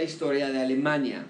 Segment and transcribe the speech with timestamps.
[0.00, 1.26] la historia de Alemania.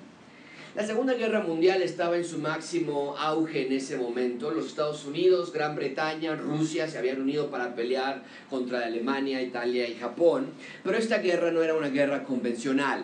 [0.77, 4.53] La Segunda Guerra Mundial estaba en su máximo auge en ese momento.
[4.53, 9.97] Los Estados Unidos, Gran Bretaña, Rusia se habían unido para pelear contra Alemania, Italia y
[9.97, 10.51] Japón.
[10.85, 13.03] Pero esta guerra no era una guerra convencional.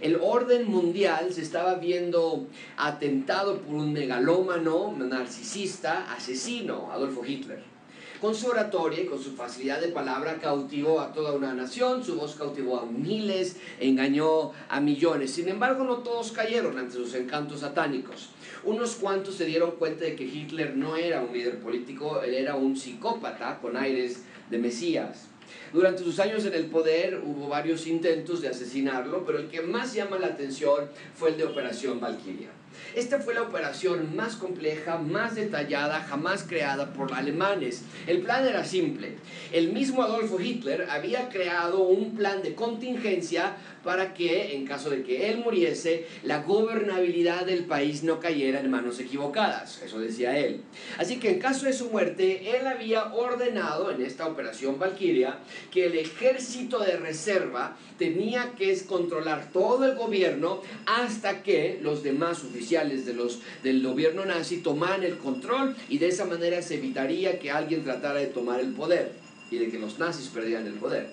[0.00, 7.75] El orden mundial se estaba viendo atentado por un megalómano, narcisista, asesino, Adolfo Hitler.
[8.20, 12.16] Con su oratoria y con su facilidad de palabra cautivó a toda una nación, su
[12.16, 15.32] voz cautivó a miles, engañó a millones.
[15.32, 18.30] Sin embargo, no todos cayeron ante sus encantos satánicos.
[18.64, 22.56] Unos cuantos se dieron cuenta de que Hitler no era un líder político, él era
[22.56, 25.26] un psicópata con aires de Mesías.
[25.72, 29.92] Durante sus años en el poder hubo varios intentos de asesinarlo, pero el que más
[29.92, 32.48] llama la atención fue el de Operación Valkyria.
[32.96, 37.82] Esta fue la operación más compleja, más detallada, jamás creada por alemanes.
[38.06, 39.16] El plan era simple.
[39.52, 45.02] El mismo Adolfo Hitler había creado un plan de contingencia para que, en caso de
[45.02, 49.82] que él muriese, la gobernabilidad del país no cayera en manos equivocadas.
[49.82, 50.62] Eso decía él.
[50.96, 55.38] Así que en caso de su muerte, él había ordenado en esta operación Valkyria
[55.70, 62.42] que el ejército de reserva tenía que controlar todo el gobierno hasta que los demás
[62.42, 67.38] oficiales de los, del gobierno nazi tomaran el control y de esa manera se evitaría
[67.38, 69.12] que alguien tratara de tomar el poder
[69.50, 71.10] y de que los nazis perdieran el poder.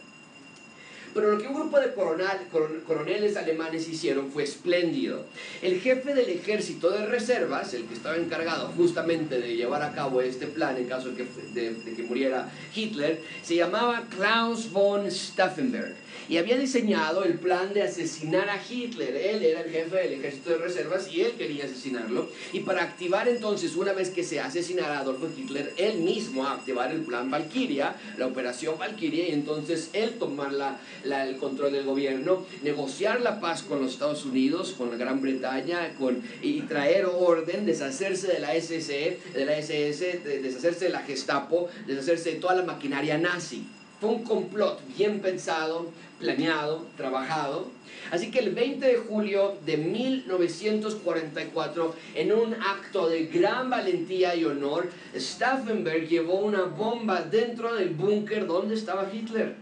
[1.14, 5.26] Pero lo que un grupo de coroneles alemanes hicieron fue espléndido.
[5.62, 10.22] El jefe del ejército de reservas, el que estaba encargado justamente de llevar a cabo
[10.22, 15.96] este plan en caso de que, de que muriera Hitler, se llamaba Klaus von Stauffenberg
[16.30, 19.16] y había diseñado el plan de asesinar a Hitler.
[19.16, 22.30] Él era el jefe del ejército de reservas y él quería asesinarlo.
[22.52, 26.92] Y para activar entonces, una vez que se asesinara a Adolfo Hitler, él mismo activar
[26.92, 32.46] el plan Valkyria, la operación Valkyria, y entonces él tomar la, el control del gobierno,
[32.62, 37.66] negociar la paz con los Estados Unidos, con la Gran Bretaña, con, y traer orden,
[37.66, 42.64] deshacerse de la SSE, de la SS, deshacerse de la Gestapo, deshacerse de toda la
[42.64, 43.64] maquinaria nazi.
[44.00, 45.90] Fue un complot bien pensado,
[46.24, 47.68] planeado, trabajado.
[48.12, 54.46] Así que el 20 de julio de 1944, en un acto de gran valentía y
[54.46, 59.56] honor, Stauffenberg llevó una bomba dentro del búnker donde estaba Hitler.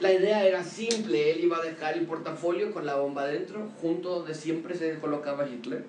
[0.00, 4.16] La idea era simple, él iba a dejar el portafolio con la bomba dentro, junto
[4.16, 5.84] donde siempre se colocaba Hitler.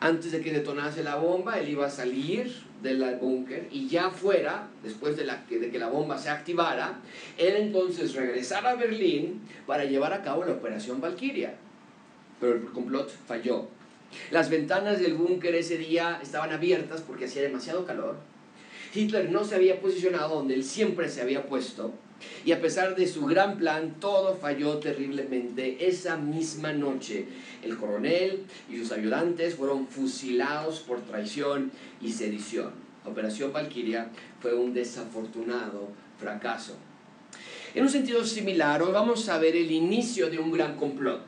[0.00, 4.68] Antes de que detonase la bomba, él iba a salir del búnker y ya fuera,
[4.82, 7.00] después de, que la bomba se activara,
[7.36, 11.54] él entonces regresara a Berlín para llevar a cabo la operación Valkyria.
[12.38, 13.66] Pero el complot falló.
[14.30, 18.16] Las ventanas del búnker ese día estaban abiertas porque hacía demasiado calor.
[18.94, 21.92] Hitler no se había posicionado donde él siempre se había puesto
[22.44, 25.86] y a pesar de su gran plan, todo falló terriblemente.
[25.88, 27.26] Esa misma noche,
[27.62, 31.70] el coronel y sus ayudantes fueron fusilados por traición
[32.00, 32.72] y sedición.
[33.04, 36.76] Operación Valkyria fue un desafortunado fracaso.
[37.74, 41.22] En un sentido similar, hoy vamos a ver el inicio de un gran complot.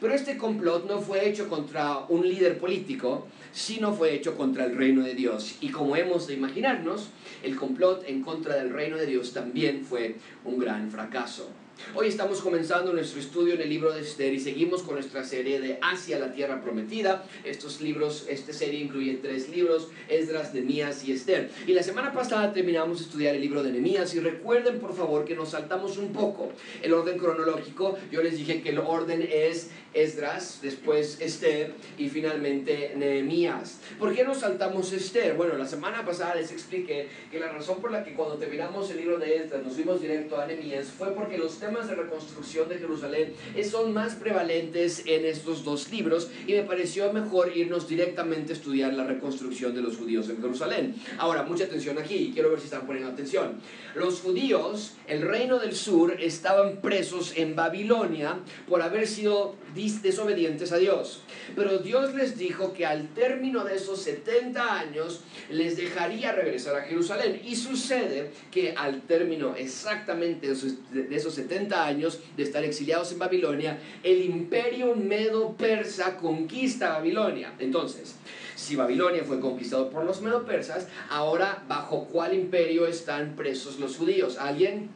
[0.00, 4.76] Pero este complot no fue hecho contra un líder político, sino fue hecho contra el
[4.76, 5.56] reino de Dios.
[5.60, 7.08] Y como hemos de imaginarnos,
[7.42, 11.48] el complot en contra del reino de Dios también fue un gran fracaso.
[11.94, 15.60] Hoy estamos comenzando nuestro estudio en el libro de Esther y seguimos con nuestra serie
[15.60, 17.24] de Hacia la Tierra Prometida.
[17.44, 21.50] Estos libros, esta serie incluye tres libros, Esdras, Nemías y Esther.
[21.66, 25.24] Y la semana pasada terminamos de estudiar el libro de Nemías y recuerden por favor
[25.24, 26.50] que nos saltamos un poco
[26.82, 27.98] el orden cronológico.
[28.10, 33.80] Yo les dije que el orden es Esdras, después Esther y finalmente Nehemías.
[33.98, 35.34] ¿Por qué nos saltamos Esther?
[35.34, 38.98] Bueno, la semana pasada les expliqué que la razón por la que cuando terminamos el
[38.98, 42.78] libro de Esdras nos fuimos directo a Nehemías fue porque los temas de reconstrucción de
[42.78, 43.34] Jerusalén
[43.68, 48.94] son más prevalentes en estos dos libros y me pareció mejor irnos directamente a estudiar
[48.94, 50.94] la reconstrucción de los judíos en Jerusalén.
[51.18, 53.60] Ahora, mucha atención aquí, quiero ver si están poniendo atención.
[53.96, 60.76] Los judíos, el reino del sur, estaban presos en Babilonia por haber sido desobedientes a
[60.76, 61.22] Dios.
[61.54, 66.82] Pero Dios les dijo que al término de esos 70 años les dejaría regresar a
[66.82, 67.40] Jerusalén.
[67.44, 73.78] Y sucede que al término exactamente de esos 70 años de estar exiliados en Babilonia,
[74.02, 77.54] el imperio medo-persa conquista Babilonia.
[77.58, 78.16] Entonces,
[78.54, 84.38] si Babilonia fue conquistado por los medo-persas, ahora bajo cuál imperio están presos los judíos?
[84.38, 84.90] ¿Alguien?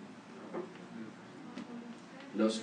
[2.37, 2.63] Los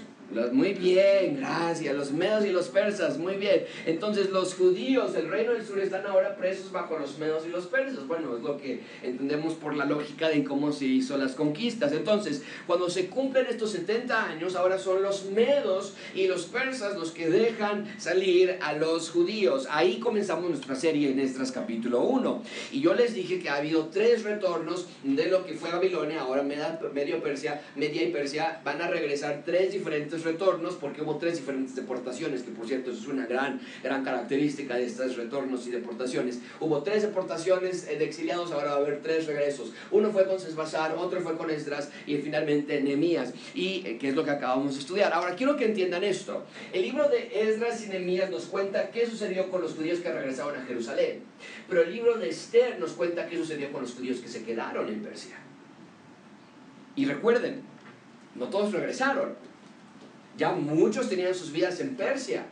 [0.52, 1.96] muy bien, gracias.
[1.96, 3.64] Los medos y los persas, muy bien.
[3.86, 7.68] Entonces los judíos del reino del sur están ahora presos bajo los medos y los
[7.68, 8.06] persas.
[8.08, 11.94] Bueno, es lo que entendemos por la lógica de cómo se hizo las conquistas.
[11.94, 17.12] Entonces, cuando se cumplen estos 70 años, ahora son los medos y los persas los
[17.12, 19.68] que dejan salir a los judíos.
[19.70, 22.44] Ahí comenzamos nuestra serie en Esdras capítulo 1.
[22.74, 26.44] Y yo les dije que ha habido tres retornos de lo que fue Babilonia, ahora
[26.44, 28.62] Medio Persia, Media y Persia.
[28.64, 33.08] Van a regresar tres diferentes retornos porque hubo tres diferentes deportaciones, que por cierto es
[33.08, 36.40] una gran, gran característica de estos retornos y deportaciones.
[36.60, 39.72] Hubo tres deportaciones de exiliados, ahora va a haber tres regresos.
[39.92, 44.16] Uno fue con Sesbazar, otro fue con Esdras y finalmente Nehemías, y eh, que es
[44.16, 45.14] lo que acabamos de estudiar.
[45.14, 46.46] Ahora quiero que entiendan esto.
[46.74, 50.60] El libro de Esdras y Nehemías nos cuenta qué sucedió con los judíos que regresaron
[50.60, 51.22] a Jerusalén,
[51.69, 54.88] pero el libro de Esther nos cuenta qué sucedió con los judíos que se quedaron
[54.88, 55.38] en Persia.
[56.96, 57.62] Y recuerden,
[58.36, 59.47] no todos regresaron.
[60.38, 62.45] Ya muchos tenían sus vidas en Persia,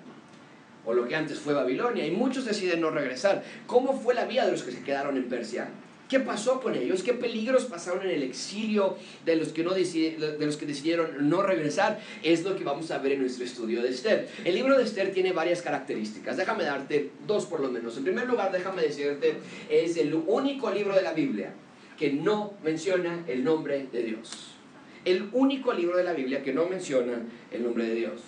[0.86, 3.44] o lo que antes fue Babilonia, y muchos deciden no regresar.
[3.68, 5.70] ¿Cómo fue la vida de los que se quedaron en Persia?
[6.10, 7.02] ¿Qué pasó con ellos?
[7.02, 8.96] ¿Qué peligros pasaron en el exilio
[9.26, 12.00] de los, que no de los que decidieron no regresar?
[12.22, 14.30] Es lo que vamos a ver en nuestro estudio de Esther.
[14.44, 16.38] El libro de Esther tiene varias características.
[16.38, 17.98] Déjame darte dos por lo menos.
[17.98, 19.36] En primer lugar, déjame decirte,
[19.70, 21.54] es el único libro de la Biblia
[21.98, 24.55] que no menciona el nombre de Dios
[25.06, 27.14] el único libro de la Biblia que no menciona
[27.52, 28.22] el nombre de Dios.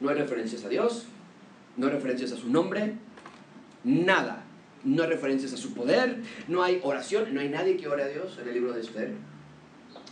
[0.00, 1.06] No hay referencias a Dios,
[1.76, 2.94] no hay referencias a su nombre,
[3.84, 4.44] nada.
[4.84, 8.08] No hay referencias a su poder, no hay oración, no hay nadie que ore a
[8.08, 9.10] Dios en el libro de Esther.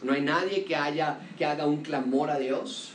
[0.02, 2.94] No hay nadie que, haya, que haga un clamor a Dios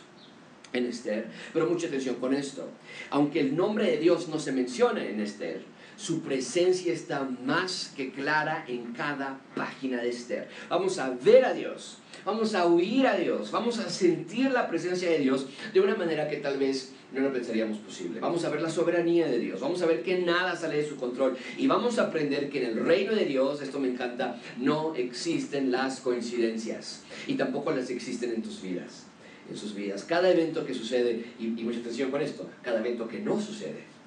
[0.74, 1.27] en Esther.
[1.54, 2.68] Pero mucha atención con esto.
[3.12, 5.62] Aunque el nombre de Dios no se menciona en Esther,
[6.00, 10.48] su presencia está más que clara en cada página de Esther.
[10.69, 15.10] Vamos a ver a Dios, vamos a oír a Dios, vamos a sentir la presencia
[15.10, 18.22] de Dios de una manera que tal vez no lo pensaríamos posible.
[18.22, 20.96] Vamos a ver la soberanía de Dios, vamos a ver que nada sale de su
[20.96, 24.95] control y vamos a aprender que en el reino de Dios, esto me encanta, no
[24.95, 29.07] existen las coincidencias y tampoco las existen en tus vidas,
[29.50, 30.06] en sus vidas.
[30.06, 33.99] Cada evento que sucede, y, y mucha atención con esto, cada evento que no sucede,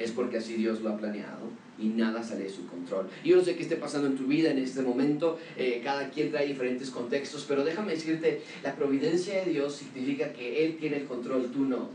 [0.00, 3.08] es porque así Dios lo ha planeado y nada sale de su control.
[3.24, 6.30] Yo no sé qué esté pasando en tu vida en este momento, eh, cada quien
[6.30, 11.04] trae diferentes contextos, pero déjame decirte, la providencia de Dios significa que Él tiene el
[11.04, 11.88] control, tú no.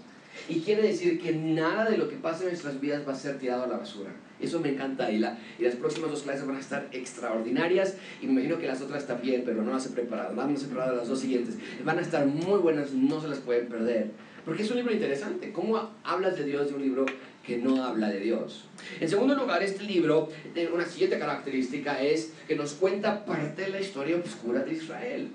[0.50, 3.40] Y quiere decir que nada de lo que pasa en nuestras vidas va a ser
[3.40, 4.12] tirado a la basura.
[4.40, 8.26] Eso me encanta y, la, y las próximas dos clases van a estar extraordinarias y
[8.26, 10.36] me imagino que las otras también, pero no las he preparado.
[10.36, 11.56] Vamos a preparar las dos siguientes.
[11.86, 14.12] Van a estar muy buenas, no se las pueden perder.
[14.44, 15.52] Porque es un libro interesante.
[15.52, 17.06] ¿Cómo hablas de Dios de un libro
[17.46, 18.66] que no habla de Dios.
[19.00, 23.70] En segundo lugar, este libro, de una siguiente característica es que nos cuenta parte de
[23.70, 25.30] la historia oscura de Israel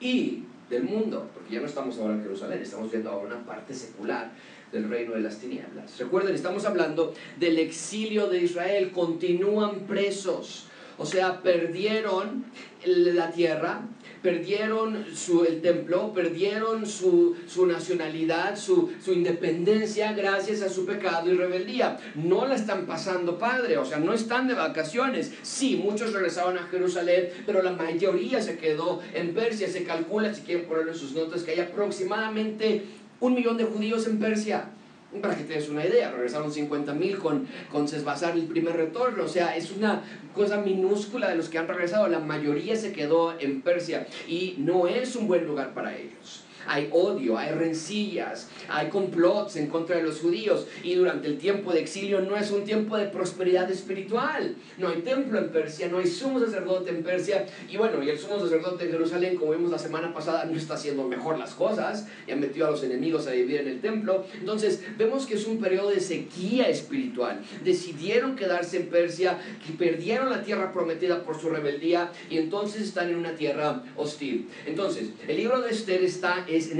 [0.00, 3.72] y del mundo, porque ya no estamos ahora en Jerusalén, estamos viendo ahora una parte
[3.72, 4.32] secular
[4.72, 5.98] del reino de las tinieblas.
[5.98, 10.66] Recuerden, estamos hablando del exilio de Israel, continúan presos,
[10.98, 12.46] o sea, perdieron
[12.84, 13.82] la tierra,
[14.26, 21.36] perdieron su, el templo, perdieron su, nacionalidad, su, su, independencia gracias a su pecado y
[21.36, 21.96] rebeldía.
[22.16, 25.32] No la están pasando padre, o sea, no están de vacaciones.
[25.42, 29.68] Sí, muchos regresaron a Jerusalén, pero la mayoría se quedó en Persia.
[29.68, 32.82] Se calcula, si quieren ponerlo en sus notas, que hay aproximadamente
[33.20, 34.70] un millón de judíos en Persia.
[35.20, 39.24] Para que te des una idea, regresaron 50.000 con, con Sesbazar el primer retorno.
[39.24, 40.02] O sea, es una
[40.34, 42.08] cosa minúscula de los que han regresado.
[42.08, 46.88] La mayoría se quedó en Persia y no es un buen lugar para ellos hay
[46.92, 51.80] odio, hay rencillas, hay complots en contra de los judíos y durante el tiempo de
[51.80, 54.56] exilio no es un tiempo de prosperidad espiritual.
[54.78, 58.18] No hay templo en Persia, no hay sumo sacerdote en Persia y bueno, y el
[58.18, 62.08] sumo sacerdote en Jerusalén, como vimos la semana pasada, no está haciendo mejor las cosas
[62.26, 64.24] y ha metido a los enemigos a vivir en el templo.
[64.38, 67.40] Entonces vemos que es un periodo de sequía espiritual.
[67.64, 73.10] Decidieron quedarse en Persia, que perdieron la tierra prometida por su rebeldía y entonces están
[73.10, 74.48] en una tierra hostil.
[74.66, 76.70] Entonces, el libro de Esther está es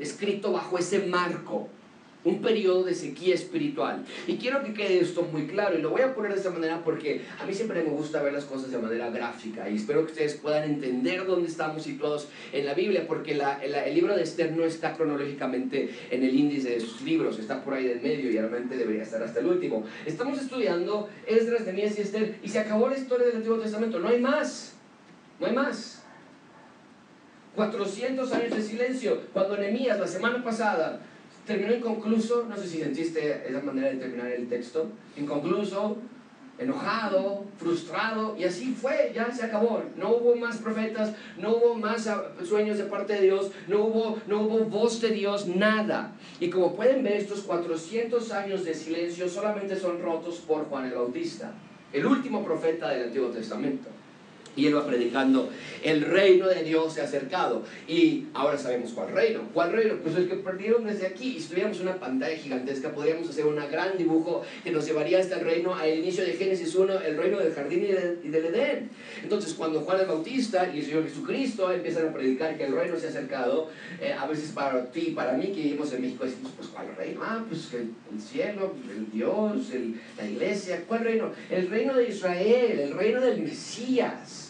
[0.00, 1.68] escrito bajo ese marco,
[2.22, 4.04] un periodo de sequía espiritual.
[4.26, 6.84] Y quiero que quede esto muy claro, y lo voy a poner de esta manera
[6.84, 10.12] porque a mí siempre me gusta ver las cosas de manera gráfica, y espero que
[10.12, 14.64] ustedes puedan entender dónde estamos situados en la Biblia, porque el libro de Esther no
[14.64, 18.76] está cronológicamente en el índice de sus libros, está por ahí del medio y realmente
[18.76, 19.86] debería estar hasta el último.
[20.04, 24.08] Estamos estudiando Esdras, Nehemías y Esther, y se acabó la historia del Antiguo Testamento, no
[24.08, 24.74] hay más,
[25.40, 26.04] no hay más.
[27.56, 29.20] 400 años de silencio.
[29.32, 31.00] Cuando Nehemías la semana pasada
[31.46, 35.96] terminó inconcluso, no sé si sentiste esa manera de terminar el texto, inconcluso,
[36.60, 39.82] enojado, frustrado, y así fue, ya se acabó.
[39.96, 42.08] No hubo más profetas, no hubo más
[42.46, 46.12] sueños de parte de Dios, no hubo, no hubo voz de Dios, nada.
[46.38, 50.94] Y como pueden ver, estos 400 años de silencio solamente son rotos por Juan el
[50.94, 51.52] Bautista,
[51.92, 53.88] el último profeta del Antiguo Testamento.
[54.56, 55.48] Y él va predicando,
[55.82, 57.62] el reino de Dios se ha acercado.
[57.88, 59.40] Y ahora sabemos cuál reino.
[59.54, 59.94] ¿Cuál reino?
[60.02, 61.36] Pues el que perdieron desde aquí.
[61.36, 65.38] Y si tuviéramos una pantalla gigantesca, podríamos hacer un gran dibujo que nos llevaría hasta
[65.38, 68.90] el reino, al inicio de Génesis 1, el reino del jardín y, del Edén.
[69.22, 72.98] Entonces, cuando Juan el Bautista y el Señor Jesucristo empiezan a predicar que el reino
[72.98, 76.52] se ha acercado, eh, a veces para ti, para mí que vivimos en México, decimos,
[76.56, 77.20] pues ¿cuál reino?
[77.22, 77.90] Ah, pues el,
[78.20, 79.70] cielo, el Dios,
[80.18, 80.84] la iglesia.
[80.86, 81.32] ¿Cuál reino?
[81.50, 84.49] El reino de Israel, el reino del Mesías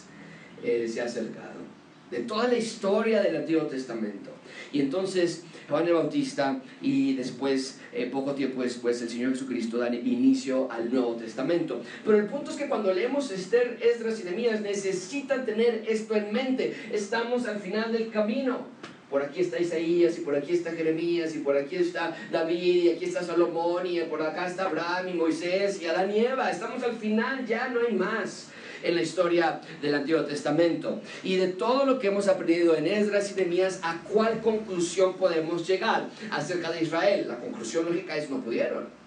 [0.63, 1.61] se ha acercado,
[2.09, 4.31] de toda la historia del Antiguo Testamento.
[4.71, 9.93] Y entonces Juan el Bautista y después, eh, poco tiempo después, el Señor Jesucristo dan
[9.93, 11.81] inicio al Nuevo Testamento.
[12.03, 16.33] Pero el punto es que cuando leemos Esther, Esdras y Nehemías necesitan tener esto en
[16.33, 16.75] mente.
[16.91, 18.67] Estamos al final del camino.
[19.09, 22.89] Por aquí está Isaías, y por aquí está Jeremías, y por aquí está David, y
[22.91, 26.49] aquí está Salomón, y por acá está Abraham, y Moisés, y Adán y Eva.
[26.49, 28.51] Estamos al final, ya no hay más
[28.83, 31.01] en la historia del Antiguo Testamento.
[31.23, 35.67] Y de todo lo que hemos aprendido en Esdras y Nehemías, ¿a cuál conclusión podemos
[35.67, 37.25] llegar acerca de Israel?
[37.27, 39.00] La conclusión lógica es no pudieron.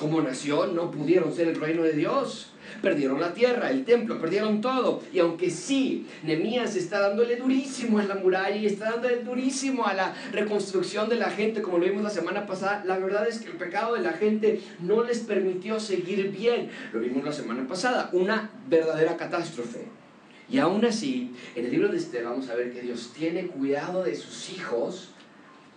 [0.00, 2.46] Como nación no pudieron ser el reino de Dios.
[2.80, 5.02] Perdieron la tierra, el templo, perdieron todo.
[5.12, 9.92] Y aunque sí, Nemías está dándole durísimo a la muralla y está dándole durísimo a
[9.92, 13.50] la reconstrucción de la gente, como lo vimos la semana pasada, la verdad es que
[13.50, 16.70] el pecado de la gente no les permitió seguir bien.
[16.94, 19.84] Lo vimos la semana pasada, una verdadera catástrofe.
[20.48, 24.02] Y aún así, en el libro de Esther vamos a ver que Dios tiene cuidado
[24.02, 25.10] de sus hijos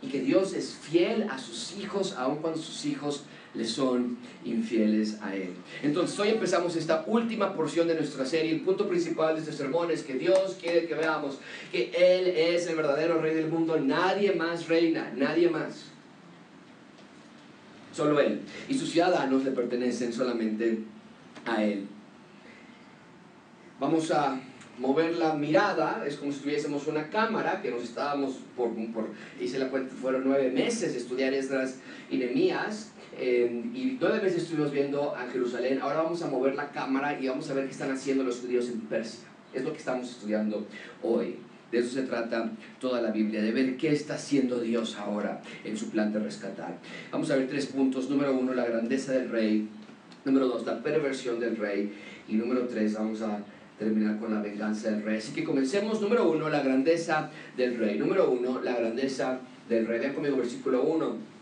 [0.01, 5.21] y que Dios es fiel a sus hijos, aun cuando sus hijos le son infieles
[5.21, 5.49] a Él.
[5.83, 8.51] Entonces hoy empezamos esta última porción de nuestra serie.
[8.51, 11.39] El punto principal de este sermón es que Dios quiere que veamos
[11.71, 13.79] que Él es el verdadero rey del mundo.
[13.79, 15.85] Nadie más reina, nadie más.
[17.93, 18.41] Solo Él.
[18.67, 20.79] Y sus ciudadanos le pertenecen solamente
[21.45, 21.87] a Él.
[23.79, 24.39] Vamos a
[24.79, 29.59] mover la mirada, es como si tuviésemos una cámara, que nos estábamos, por, por hice
[29.59, 31.77] la cuenta, fueron nueve meses de estudiar Esdras
[32.09, 32.17] y
[33.19, 35.79] Nemías, y nueve veces estuvimos viendo a Jerusalén.
[35.81, 38.69] Ahora vamos a mover la cámara y vamos a ver qué están haciendo los judíos
[38.69, 39.27] en Persia.
[39.53, 40.65] Es lo que estamos estudiando
[41.01, 41.37] hoy.
[41.71, 45.75] De eso se trata toda la Biblia, de ver qué está haciendo Dios ahora en
[45.75, 46.77] su plan de rescatar.
[47.11, 48.09] Vamos a ver tres puntos.
[48.09, 49.67] Número uno, la grandeza del rey.
[50.23, 51.91] Número dos, la perversión del rey.
[52.27, 53.39] Y número tres, vamos a
[53.79, 55.17] terminar con la venganza del rey.
[55.17, 55.99] Así que comencemos.
[55.99, 57.97] Número uno, la grandeza del rey.
[57.97, 59.99] Número uno, la grandeza del rey.
[59.99, 61.32] Vean conmigo versículo 1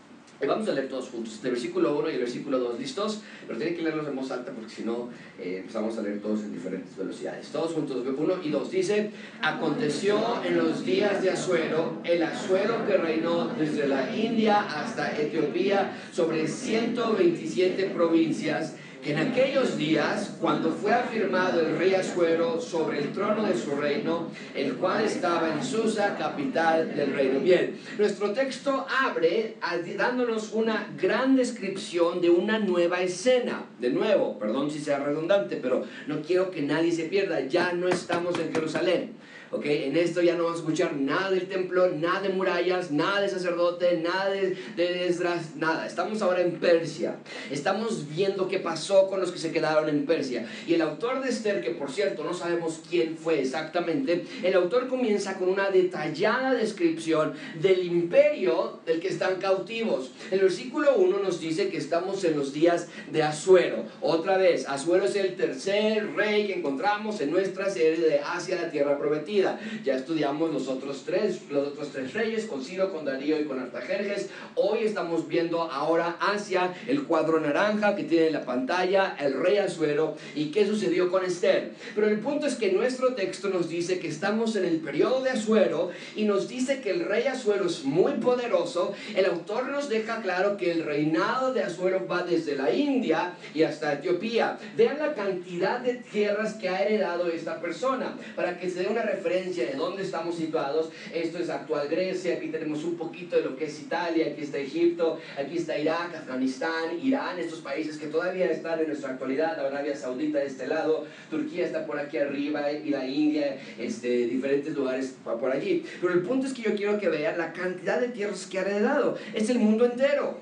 [0.48, 3.22] vamos a leer todos juntos, el versículo 1 y el versículo 2, ¿listos?
[3.46, 6.42] Pero tienen que leerlos en voz alta porque si no eh, empezamos a leer todos
[6.42, 7.48] en diferentes velocidades.
[7.48, 8.72] Todos juntos, 1 y 2.
[8.72, 15.18] Dice, aconteció en los días de Asuero, el Asuero que reinó desde la India hasta
[15.18, 23.12] Etiopía sobre 127 provincias en aquellos días, cuando fue afirmado el rey Asuero sobre el
[23.12, 27.40] trono de su reino, el cual estaba en Susa, capital del reino.
[27.40, 29.56] Bien, nuestro texto abre
[29.98, 33.66] dándonos una gran descripción de una nueva escena.
[33.80, 37.88] De nuevo, perdón si sea redundante, pero no quiero que nadie se pierda, ya no
[37.88, 39.21] estamos en Jerusalén.
[39.52, 39.66] ¿Ok?
[39.66, 43.30] En esto ya no vamos a escuchar nada del templo, nada de murallas, nada de
[43.30, 45.86] sacerdote, nada de, de Esdras, nada.
[45.86, 47.18] Estamos ahora en Persia.
[47.50, 50.48] Estamos viendo qué pasó con los que se quedaron en Persia.
[50.68, 54.88] Y el autor de Esther, que por cierto no sabemos quién fue exactamente, el autor
[54.88, 60.12] comienza con una detallada descripción del imperio del que están cautivos.
[60.32, 63.86] El versículo 1 nos dice que estamos en los días de Asuero.
[64.02, 68.72] Otra vez, Asuero es el tercer rey que encontramos en nuestra serie de Asia, la
[68.72, 69.41] tierra prometida.
[69.84, 73.60] Ya estudiamos los otros tres, los otros tres reyes, con Ciro, con Darío y con
[73.60, 74.30] Artajerjes.
[74.56, 79.58] Hoy estamos viendo ahora hacia el cuadro naranja que tiene en la pantalla, el rey
[79.58, 81.72] Azuero y qué sucedió con Esther.
[81.96, 85.32] Pero el punto es que nuestro texto nos dice que estamos en el periodo de
[85.32, 88.94] Azuero y nos dice que el rey Azuero es muy poderoso.
[89.16, 93.64] El autor nos deja claro que el reinado de Azuero va desde la India y
[93.64, 94.60] hasta Etiopía.
[94.78, 99.02] Vean la cantidad de tierras que ha heredado esta persona para que se dé una
[99.02, 100.90] referencia de dónde estamos situados.
[101.14, 104.58] Esto es actual Grecia, aquí tenemos un poquito de lo que es Italia, aquí está
[104.58, 109.96] Egipto, aquí está Irak, Afganistán, Irán, estos países que todavía están en nuestra actualidad, Arabia
[109.96, 115.16] Saudita de este lado, Turquía está por aquí arriba y la India, este, diferentes lugares
[115.24, 115.86] por allí.
[116.02, 118.64] Pero el punto es que yo quiero que vean la cantidad de tierras que ha
[118.64, 119.18] heredado.
[119.34, 120.38] Es el mundo entero.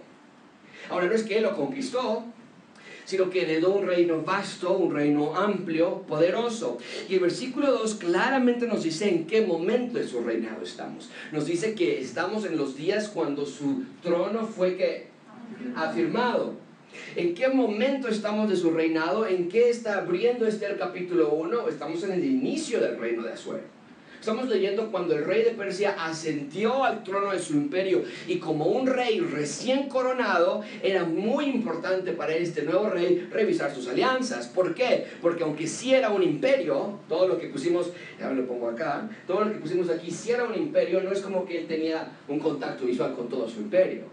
[0.90, 2.26] Ahora no es que lo conquistó,
[3.10, 6.78] sino que heredó un reino vasto, un reino amplio, poderoso.
[7.10, 11.10] Y el versículo 2 claramente nos dice en qué momento de su reinado estamos.
[11.32, 15.08] Nos dice que estamos en los días cuando su trono fue que
[15.76, 16.54] afirmado.
[17.16, 19.26] ¿En qué momento estamos de su reinado?
[19.26, 21.68] ¿En qué está abriendo este el capítulo 1?
[21.68, 23.79] Estamos en el inicio del reino de Azuero.
[24.20, 28.66] Estamos leyendo cuando el rey de Persia ascendió al trono de su imperio y como
[28.66, 34.48] un rey recién coronado, era muy importante para este nuevo rey revisar sus alianzas.
[34.48, 35.08] ¿Por qué?
[35.22, 39.46] Porque aunque sí era un imperio, todo lo que pusimos, ya lo pongo acá, todo
[39.46, 42.40] lo que pusimos aquí, si era un imperio, no es como que él tenía un
[42.40, 44.04] contacto visual con todo su imperio.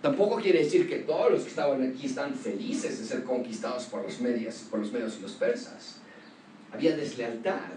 [0.00, 4.02] Tampoco quiere decir que todos los que estaban aquí están felices de ser conquistados por
[4.02, 6.00] los medios, por los medios y los persas
[6.76, 7.72] había deslealtad.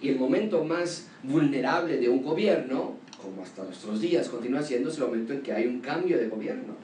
[0.00, 4.98] Y el momento más vulnerable de un gobierno, como hasta nuestros días continúa siendo, es
[4.98, 6.74] el momento en que hay un cambio de gobierno.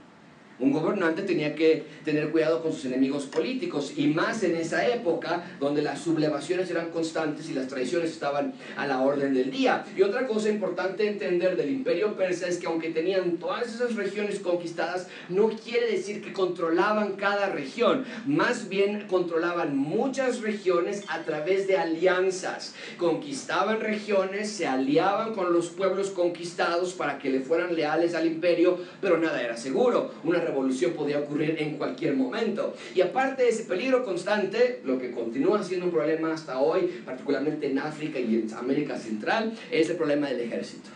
[0.61, 5.43] Un gobernante tenía que tener cuidado con sus enemigos políticos y más en esa época
[5.59, 9.87] donde las sublevaciones eran constantes y las traiciones estaban a la orden del día.
[9.97, 14.39] Y otra cosa importante entender del imperio persa es que aunque tenían todas esas regiones
[14.41, 21.69] conquistadas, no quiere decir que controlaban cada región, más bien controlaban muchas regiones a través
[21.69, 22.75] de alianzas.
[22.99, 28.79] Conquistaban regiones, se aliaban con los pueblos conquistados para que le fueran leales al imperio,
[29.01, 30.13] pero nada era seguro.
[30.51, 32.75] Revolución podía ocurrir en cualquier momento.
[32.95, 37.71] Y aparte de ese peligro constante, lo que continúa siendo un problema hasta hoy, particularmente
[37.71, 40.91] en África y en América Central, es el problema del ejército.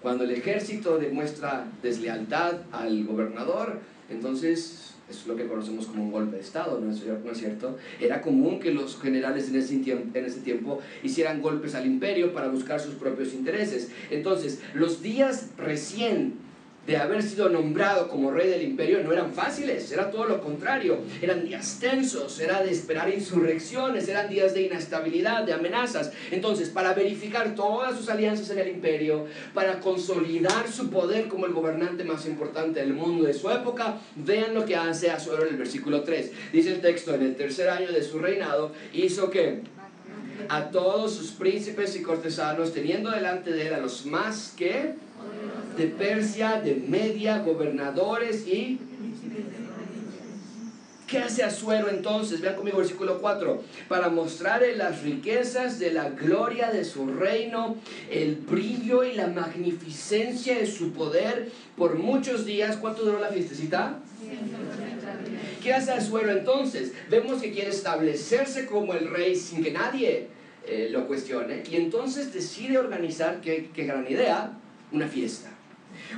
[0.00, 3.80] Cuando el ejército demuestra deslealtad al gobernador,
[4.10, 7.76] entonces es lo que conocemos como un golpe de Estado, ¿no es, cierto?
[8.00, 12.32] Era común que los generales en ese, tiempo, en ese tiempo hicieran golpes al imperio
[12.32, 13.90] para buscar sus propios intereses.
[14.10, 16.34] Entonces, los días recién
[16.86, 20.98] de haber sido nombrado como rey del imperio no eran fáciles, era todo lo contrario,
[21.22, 26.12] eran días tensos, era de esperar insurrecciones, eran días de inestabilidad, de amenazas.
[26.30, 31.52] Entonces, para verificar todas sus alianzas en el imperio, para consolidar su poder como el
[31.52, 35.56] gobernante más importante del mundo de su época, vean lo que hace Azuero en el
[35.56, 36.32] versículo 3.
[36.52, 39.62] Dice el texto, en el tercer año de su reinado, hizo que
[40.48, 44.94] a todos sus príncipes y cortesanos, teniendo delante de él a los más que
[45.76, 48.78] de Persia, de Media, gobernadores y...
[51.06, 52.40] ¿Qué hace Azuero entonces?
[52.40, 53.62] Vean conmigo versículo 4.
[53.88, 57.76] Para mostrarle las riquezas de la gloria de su reino,
[58.10, 62.78] el brillo y la magnificencia de su poder por muchos días.
[62.78, 64.00] ¿Cuánto duró la fiestecita?
[65.62, 66.92] ¿Qué hace Azuero entonces?
[67.10, 70.28] Vemos que quiere establecerse como el rey sin que nadie
[70.66, 71.62] eh, lo cuestione.
[71.70, 74.52] Y entonces decide organizar, qué gran idea,
[74.90, 75.53] una fiesta.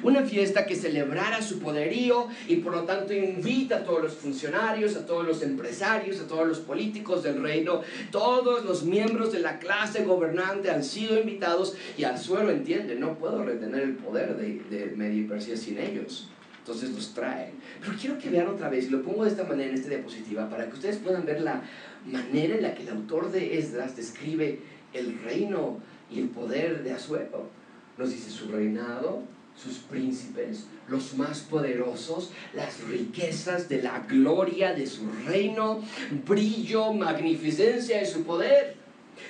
[0.03, 4.97] Una fiesta que celebrara su poderío y por lo tanto invita a todos los funcionarios,
[4.97, 7.83] a todos los empresarios, a todos los políticos del reino.
[8.11, 13.19] Todos los miembros de la clase gobernante han sido invitados y al suelo entiende, no
[13.19, 16.29] puedo retener el poder de, de y Persia sin ellos.
[16.59, 17.53] Entonces los trae.
[17.81, 20.49] Pero quiero que vean otra vez, y lo pongo de esta manera en esta diapositiva,
[20.51, 21.63] para que ustedes puedan ver la
[22.05, 24.59] manera en la que el autor de Esdras describe
[24.93, 25.79] el reino
[26.11, 27.49] y el poder de Asuero.
[27.97, 29.23] Nos dice su reinado,
[29.63, 35.83] sus príncipes, los más poderosos, las riquezas de la gloria de su reino,
[36.27, 38.77] brillo, magnificencia de su poder.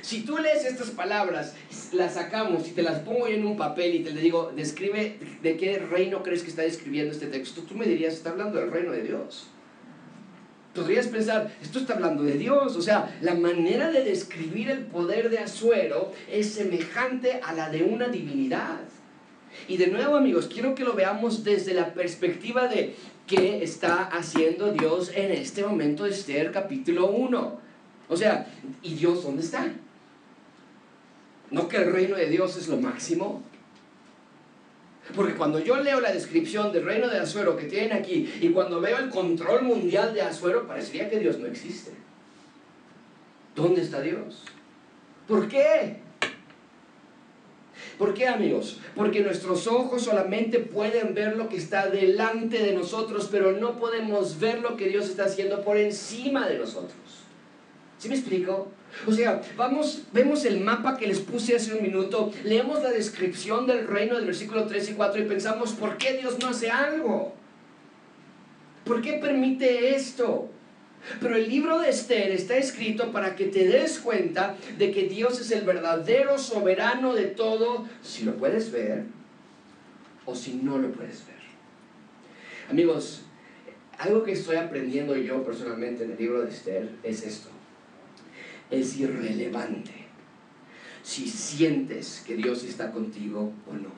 [0.02, 1.54] Si tú lees estas palabras,
[1.92, 5.56] las sacamos y te las pongo en un papel y te le digo, describe de
[5.56, 8.92] qué reino crees que está describiendo este texto, tú me dirías, está hablando del reino
[8.92, 9.46] de Dios.
[10.74, 15.30] Podrías pensar, esto está hablando de Dios, o sea, la manera de describir el poder
[15.30, 18.80] de Azuero es semejante a la de una divinidad.
[19.68, 22.94] Y de nuevo, amigos, quiero que lo veamos desde la perspectiva de
[23.26, 27.60] qué está haciendo Dios en este momento de Esther capítulo 1.
[28.08, 28.46] O sea,
[28.82, 29.72] ¿y Dios dónde está?
[31.50, 33.42] ¿No que el reino de Dios es lo máximo?
[35.14, 38.80] Porque cuando yo leo la descripción del reino de Azuero que tienen aquí y cuando
[38.80, 41.92] veo el control mundial de Azuero, parecería que Dios no existe.
[43.54, 44.44] ¿Dónde está Dios?
[45.28, 46.05] ¿Por qué?
[47.98, 48.80] ¿Por qué amigos?
[48.94, 54.38] Porque nuestros ojos solamente pueden ver lo que está delante de nosotros, pero no podemos
[54.38, 56.96] ver lo que Dios está haciendo por encima de nosotros.
[57.98, 58.68] ¿Sí me explico?
[59.06, 63.66] O sea, vamos, vemos el mapa que les puse hace un minuto, leemos la descripción
[63.66, 67.34] del reino del versículo 3 y 4 y pensamos, ¿por qué Dios no hace algo?
[68.84, 70.50] ¿Por qué permite esto?
[71.20, 75.40] Pero el libro de Esther está escrito para que te des cuenta de que Dios
[75.40, 79.04] es el verdadero soberano de todo, si lo puedes ver
[80.24, 81.36] o si no lo puedes ver.
[82.70, 83.22] Amigos,
[83.98, 87.48] Algo que estoy aprendiendo yo personalmente en el libro de Esther es esto.
[88.70, 89.92] Es irrelevante
[91.02, 93.90] si sientes que Dios está contigo o no.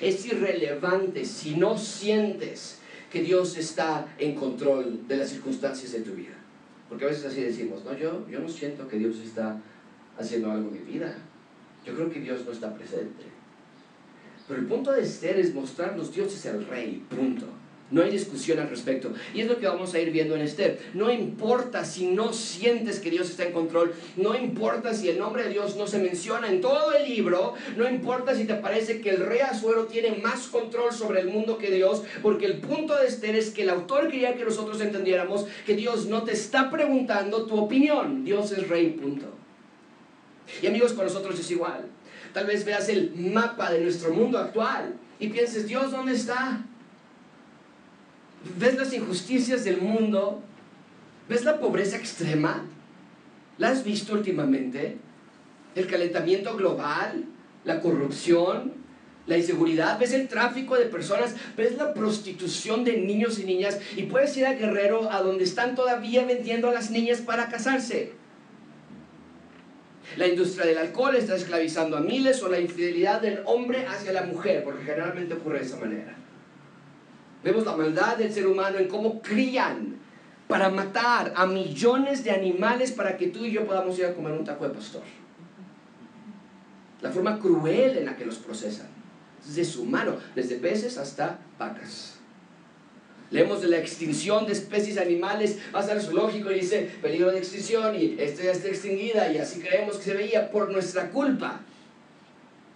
[0.00, 2.80] Es irrelevante si no sientes
[3.14, 6.34] que Dios está en control de las circunstancias de tu vida.
[6.88, 9.56] Porque a veces así decimos, no, yo, yo no siento que Dios está
[10.18, 11.16] haciendo algo en mi vida.
[11.86, 13.22] Yo creo que Dios no está presente.
[14.48, 17.46] Pero el punto de Esther es mostrarnos Dios es el rey, punto.
[17.94, 19.12] No hay discusión al respecto.
[19.34, 20.80] Y es lo que vamos a ir viendo en Esther.
[20.94, 23.94] No importa si no sientes que Dios está en control.
[24.16, 27.54] No importa si el nombre de Dios no se menciona en todo el libro.
[27.76, 31.56] No importa si te parece que el rey Azuero tiene más control sobre el mundo
[31.56, 32.02] que Dios.
[32.20, 36.06] Porque el punto de Esther es que el autor quería que nosotros entendiéramos que Dios
[36.06, 38.24] no te está preguntando tu opinión.
[38.24, 39.26] Dios es rey, punto.
[40.60, 41.86] Y amigos, con nosotros es igual.
[42.32, 46.64] Tal vez veas el mapa de nuestro mundo actual y pienses, Dios, ¿dónde está?
[48.58, 50.42] ¿Ves las injusticias del mundo?
[51.28, 52.64] ¿Ves la pobreza extrema?
[53.58, 54.98] ¿La has visto últimamente?
[55.74, 57.24] El calentamiento global,
[57.64, 58.74] la corrupción,
[59.26, 64.02] la inseguridad, ves el tráfico de personas, ves la prostitución de niños y niñas y
[64.02, 68.12] puedes ir a Guerrero a donde están todavía vendiendo a las niñas para casarse.
[70.18, 74.22] La industria del alcohol está esclavizando a miles o la infidelidad del hombre hacia la
[74.22, 76.23] mujer, porque generalmente ocurre de esa manera.
[77.44, 79.98] Vemos la maldad del ser humano en cómo crían
[80.48, 84.32] para matar a millones de animales para que tú y yo podamos ir a comer
[84.32, 85.02] un taco de pastor.
[87.02, 88.86] La forma cruel en la que los procesan.
[89.46, 92.14] Es deshumano, desde peces hasta vacas.
[93.30, 97.94] Leemos de la extinción de especies animales, vas al zoológico y dice peligro de extinción
[97.94, 101.60] y esta ya está extinguida y así creemos que se veía por nuestra culpa.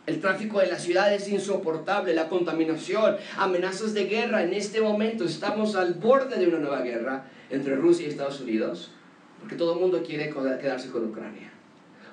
[0.09, 4.43] El tráfico de la ciudad es insoportable, la contaminación, amenazas de guerra.
[4.43, 8.91] En este momento estamos al borde de una nueva guerra entre Rusia y Estados Unidos,
[9.39, 11.53] porque todo el mundo quiere quedarse con Ucrania.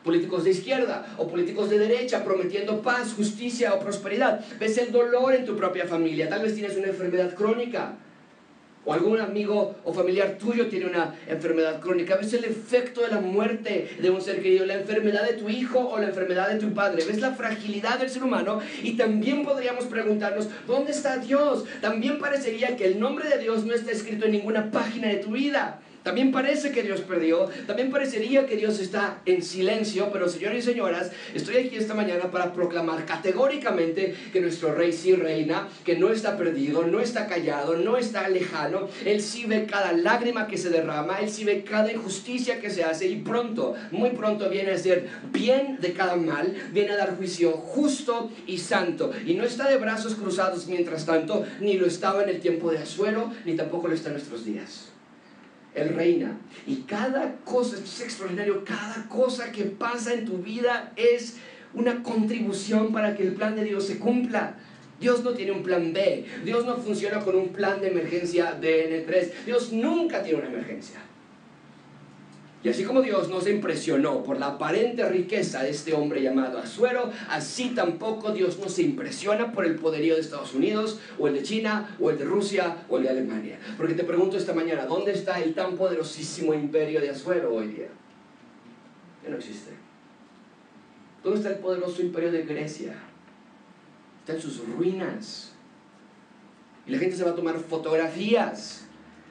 [0.03, 4.43] Políticos de izquierda o políticos de derecha prometiendo paz, justicia o prosperidad.
[4.60, 6.27] Ves el dolor en tu propia familia.
[6.27, 7.95] Tal vez tienes una enfermedad crónica
[8.86, 13.19] o algún amigo o familiar tuyo tiene una enfermedad crónica, ves el efecto de la
[13.19, 16.74] muerte de un ser querido, la enfermedad de tu hijo o la enfermedad de tu
[16.74, 21.65] padre, ves la fragilidad del ser humano y también podríamos preguntarnos, ¿dónde está Dios?
[21.82, 25.32] También parecería que el nombre de Dios no está escrito en ninguna página de tu
[25.32, 25.80] vida.
[26.06, 30.68] También parece que Dios perdió, también parecería que Dios está en silencio, pero señores y
[30.68, 36.12] señoras, estoy aquí esta mañana para proclamar categóricamente que nuestro rey sí reina, que no
[36.12, 40.70] está perdido, no está callado, no está lejano, Él sí ve cada lágrima que se
[40.70, 44.78] derrama, Él sí ve cada injusticia que se hace y pronto, muy pronto viene a
[44.78, 49.68] ser bien de cada mal, viene a dar juicio justo y santo y no está
[49.68, 53.88] de brazos cruzados mientras tanto, ni lo estaba en el tiempo de Azuero, ni tampoco
[53.88, 54.94] lo está en nuestros días.
[55.75, 56.38] Él reina.
[56.65, 61.38] Y cada cosa, esto es extraordinario, cada cosa que pasa en tu vida es
[61.73, 64.55] una contribución para que el plan de Dios se cumpla.
[64.99, 66.25] Dios no tiene un plan B.
[66.45, 69.45] Dios no funciona con un plan de emergencia DN3.
[69.45, 70.99] Dios nunca tiene una emergencia.
[72.65, 76.58] Y así como Dios no se impresionó por la aparente riqueza de este hombre llamado
[76.58, 81.36] Azuero, así tampoco Dios no se impresiona por el poderío de Estados Unidos, o el
[81.36, 83.60] de China, o el de Rusia, o el de Alemania.
[83.78, 87.89] Porque te pregunto esta mañana, ¿dónde está el tan poderosísimo imperio de Azuero hoy día?
[89.23, 89.69] Ya no existe.
[91.23, 92.95] ¿Dónde está el poderoso imperio de Grecia?
[94.21, 95.54] Está en sus ruinas.
[96.88, 98.85] Y la gente se va a tomar fotografías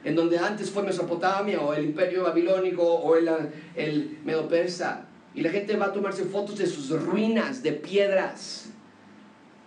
[0.05, 3.27] en donde antes fue Mesopotamia o el imperio babilónico o el,
[3.75, 5.07] el medo persa.
[5.33, 8.69] Y la gente va a tomarse fotos de sus ruinas de piedras.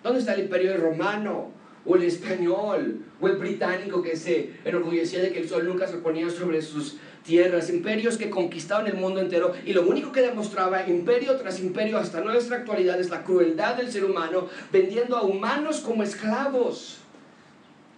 [0.03, 1.51] ¿Dónde está el imperio romano?
[1.85, 5.99] O el español, o el británico que se enorgullecía de que el sol nunca se
[5.99, 10.87] ponía sobre sus tierras, imperios que conquistaban el mundo entero y lo único que demostraba
[10.87, 15.81] imperio tras imperio hasta nuestra actualidad es la crueldad del ser humano vendiendo a humanos
[15.81, 17.01] como esclavos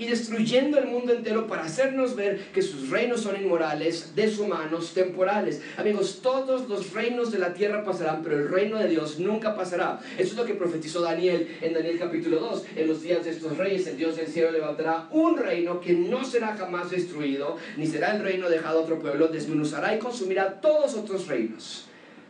[0.01, 5.61] y destruyendo el mundo entero para hacernos ver que sus reinos son inmorales, deshumanos, temporales.
[5.77, 10.01] Amigos, todos los reinos de la tierra pasarán, pero el reino de Dios nunca pasará.
[10.17, 12.65] Eso es lo que profetizó Daniel en Daniel capítulo 2.
[12.77, 16.25] En los días de estos reyes, el Dios del cielo levantará un reino que no
[16.25, 20.95] será jamás destruido, ni será el reino dejado a otro pueblo, desmenuzará y consumirá todos
[20.95, 21.85] otros reinos.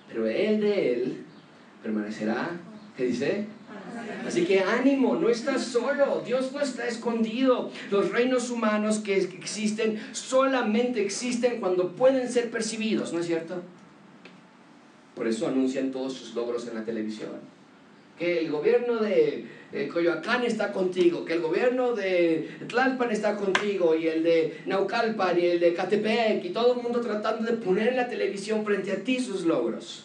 [0.09, 1.25] Pero él de él
[1.85, 2.51] permanecerá,
[2.97, 3.47] ¿qué dice?
[4.27, 7.71] Así que ánimo, no estás solo, Dios no está escondido.
[7.91, 13.63] Los reinos humanos que existen solamente existen cuando pueden ser percibidos, ¿no es cierto?
[15.15, 17.31] Por eso anuncian todos sus logros en la televisión.
[18.19, 23.95] que el gobierno de eh, Coyoacán está contigo, que el gobierno de Tlalpan está contigo,
[23.95, 27.89] y el de Naucalpan, y el de Catepec, y todo el mundo tratando de poner
[27.89, 30.05] en la televisión frente a ti sus logros.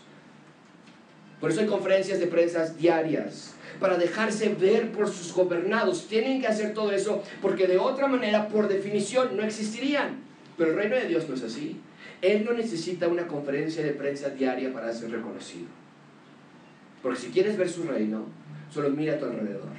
[1.41, 6.07] Por eso hay conferencias de prensa diarias, para dejarse ver por sus gobernados.
[6.07, 10.19] Tienen que hacer todo eso porque de otra manera, por definición, no existirían.
[10.57, 11.79] Pero el reino de Dios no es así.
[12.21, 15.67] Él no necesita una conferencia de prensa diaria para ser reconocido.
[17.01, 18.25] Porque si quieres ver su reino,
[18.71, 19.69] solo mira a tu alrededor.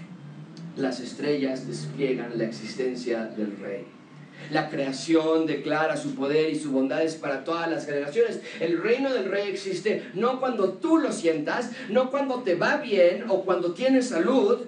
[0.76, 3.84] Las estrellas despliegan la existencia del rey.
[4.50, 8.40] La creación declara su poder y su bondad es para todas las generaciones.
[8.60, 13.24] El reino del rey existe no cuando tú lo sientas, no cuando te va bien
[13.28, 14.66] o cuando tienes salud,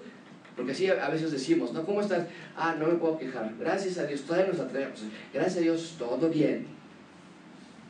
[0.57, 1.85] porque así a veces decimos, ¿no?
[1.85, 2.26] ¿Cómo estás?
[2.57, 3.52] Ah, no me puedo quejar.
[3.61, 5.00] Gracias a Dios, todavía nos atrevemos.
[5.33, 6.66] Gracias a Dios, todo bien.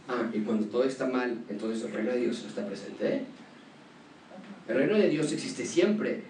[0.07, 3.23] Ah, y cuando todo está mal, entonces el reino de Dios no está presente.
[4.69, 6.23] El reino de Dios existe siempre,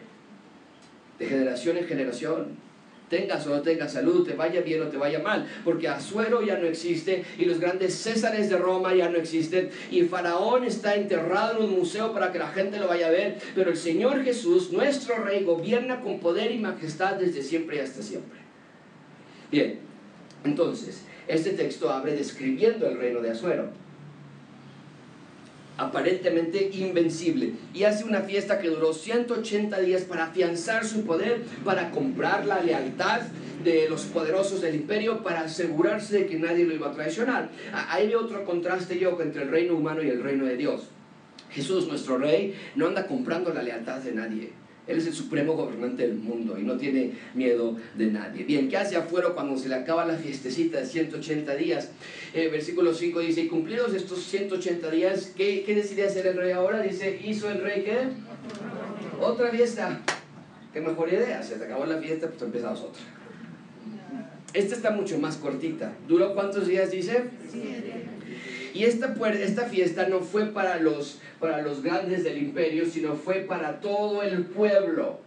[1.18, 2.67] de generación en generación
[3.08, 6.66] tengas o no salud, te vaya bien o te vaya mal, porque Azuero ya no
[6.66, 11.64] existe y los grandes Césares de Roma ya no existen y Faraón está enterrado en
[11.64, 15.24] un museo para que la gente lo vaya a ver, pero el Señor Jesús, nuestro
[15.24, 18.38] Rey, gobierna con poder y majestad desde siempre y hasta siempre.
[19.50, 19.78] Bien,
[20.44, 23.87] entonces, este texto abre describiendo el reino de Azuero
[25.78, 31.90] aparentemente invencible, y hace una fiesta que duró 180 días para afianzar su poder, para
[31.90, 33.22] comprar la lealtad
[33.64, 37.50] de los poderosos del imperio, para asegurarse de que nadie lo iba a traicionar.
[37.72, 40.88] Ahí ve otro contraste yo entre el reino humano y el reino de Dios.
[41.50, 44.52] Jesús, nuestro rey, no anda comprando la lealtad de nadie.
[44.88, 48.44] Él es el supremo gobernante del mundo y no tiene miedo de nadie.
[48.44, 51.90] Bien, ¿qué hace afuera cuando se le acaba la fiestecita de 180 días?
[52.32, 56.52] Eh, versículo 5 dice, y cumplidos estos 180 días, ¿qué, ¿qué decide hacer el rey
[56.52, 56.80] ahora?
[56.80, 57.98] Dice, ¿hizo el rey qué?
[59.20, 60.00] Otra fiesta.
[60.72, 63.02] Qué mejor idea, se te acabó la fiesta, pues empezamos otra.
[64.54, 65.92] Esta está mucho más cortita.
[66.08, 67.24] ¿Duró cuántos días, dice?
[68.78, 71.18] Y esta, esta fiesta no fue para los
[71.82, 75.18] grandes del imperio, sino fue para todo el pueblo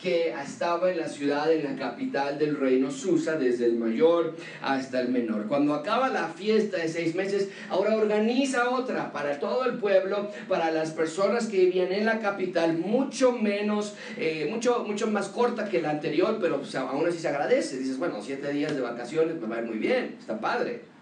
[0.00, 5.00] que estaba en la ciudad, en la capital del reino Susa, desde el mayor hasta
[5.02, 5.48] el menor.
[5.48, 10.70] Cuando acaba la fiesta de seis meses, ahora organiza otra para todo el pueblo, para
[10.70, 15.82] las personas que vivían en la capital, mucho menos, eh, mucho, mucho más corta que
[15.82, 17.76] la anterior, pero aún así se agradece.
[17.76, 20.93] Dices, bueno, siete días de vacaciones me va a ir muy bien, está padre.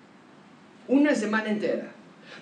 [0.92, 1.90] Una semana entera,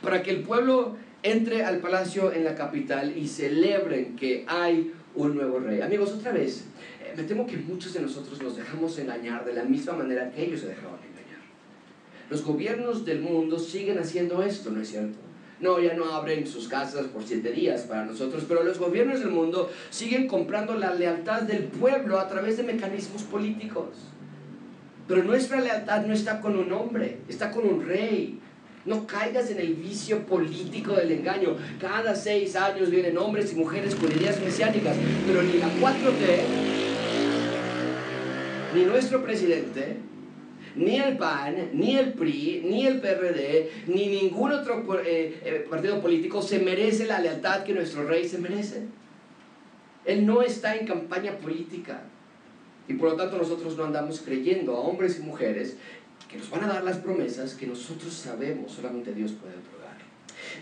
[0.03, 5.37] para que el pueblo entre al palacio en la capital y celebren que hay un
[5.37, 5.81] nuevo rey.
[5.81, 6.65] Amigos, otra vez,
[7.01, 10.43] eh, me temo que muchos de nosotros nos dejamos engañar de la misma manera que
[10.43, 11.39] ellos se dejaron engañar.
[12.29, 15.17] Los gobiernos del mundo siguen haciendo esto, ¿no es cierto?
[15.61, 19.31] No, ya no abren sus casas por siete días para nosotros, pero los gobiernos del
[19.31, 24.10] mundo siguen comprando la lealtad del pueblo a través de mecanismos políticos.
[25.11, 28.39] Pero nuestra lealtad no está con un hombre, está con un rey,
[28.85, 31.57] no caigas en el vicio político del engaño.
[31.81, 34.97] Cada seis años vienen hombres y mujeres con ideas mesiánicas,
[35.27, 36.43] pero ni la 4T,
[38.77, 39.97] ni nuestro presidente,
[40.77, 46.01] ni el PAN, ni el PRI, ni el PRD, ni ningún otro eh, eh, partido
[46.01, 48.85] político se merece la lealtad que nuestro rey se merece.
[50.05, 52.05] Él no está en campaña política.
[52.91, 55.77] Y por lo tanto nosotros no andamos creyendo a hombres y mujeres
[56.29, 59.97] que nos van a dar las promesas que nosotros sabemos, solamente Dios puede otorgar.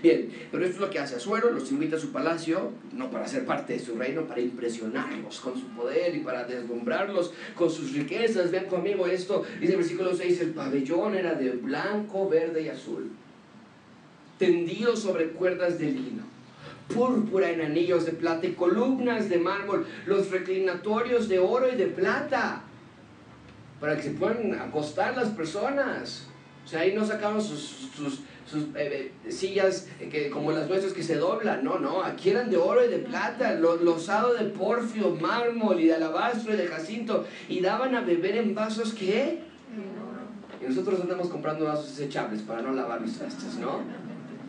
[0.03, 3.27] Bien, pero esto es lo que hace Azuero, los invita a su palacio, no para
[3.27, 7.95] ser parte de su reino, para impresionarlos con su poder y para deslumbrarlos con sus
[7.95, 8.51] riquezas.
[8.51, 13.11] Vean conmigo esto, dice el versículo 6, el pabellón era de blanco, verde y azul,
[14.38, 16.38] tendido sobre cuerdas de lino
[16.88, 21.87] púrpura en anillos de plata y columnas de mármol, los reclinatorios de oro y de
[21.87, 22.62] plata
[23.81, 26.27] para que se puedan acostar las personas.
[26.64, 28.20] O sea, ahí no sacaron sus, sus,
[28.74, 32.51] eh, eh, sillas eh, que, como las nuestras que se doblan, no, no, aquí eran
[32.51, 37.27] de oro y de plata, losado de porfio, mármol y de alabastro y de jacinto,
[37.48, 39.46] y daban a beber en vasos que...
[40.61, 43.81] Y nosotros andamos comprando vasos desechables para no lavar los trastes, ¿no?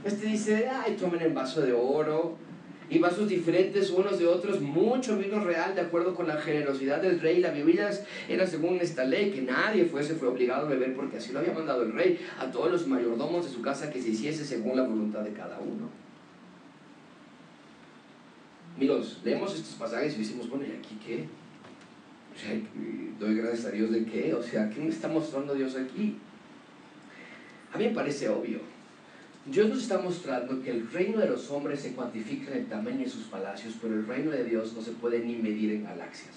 [0.03, 2.37] Este dice, ay, tomen en vaso de oro,
[2.89, 7.19] y vasos diferentes unos de otros, mucho vino real de acuerdo con la generosidad del
[7.19, 7.39] rey.
[7.39, 7.91] La bebida
[8.27, 11.53] era según esta ley, que nadie fuese fue obligado a beber porque así lo había
[11.53, 14.83] mandado el rey a todos los mayordomos de su casa que se hiciese según la
[14.83, 15.87] voluntad de cada uno.
[18.75, 21.25] Amigos, leemos estos pasajes y decimos, bueno, ¿y aquí qué?
[22.35, 22.59] O sea,
[23.19, 26.17] doy gracias a Dios de qué, o sea, ¿qué me está mostrando Dios aquí?
[27.71, 28.61] A mí me parece obvio
[29.45, 32.99] Dios nos está mostrando que el reino de los hombres se cuantifica en el tamaño
[32.99, 36.35] de sus palacios, pero el reino de Dios no se puede ni medir en galaxias.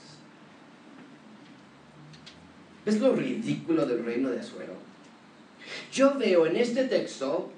[2.84, 4.74] ¿Ves lo ridículo del reino de Azuero?
[5.92, 7.50] Yo veo en este texto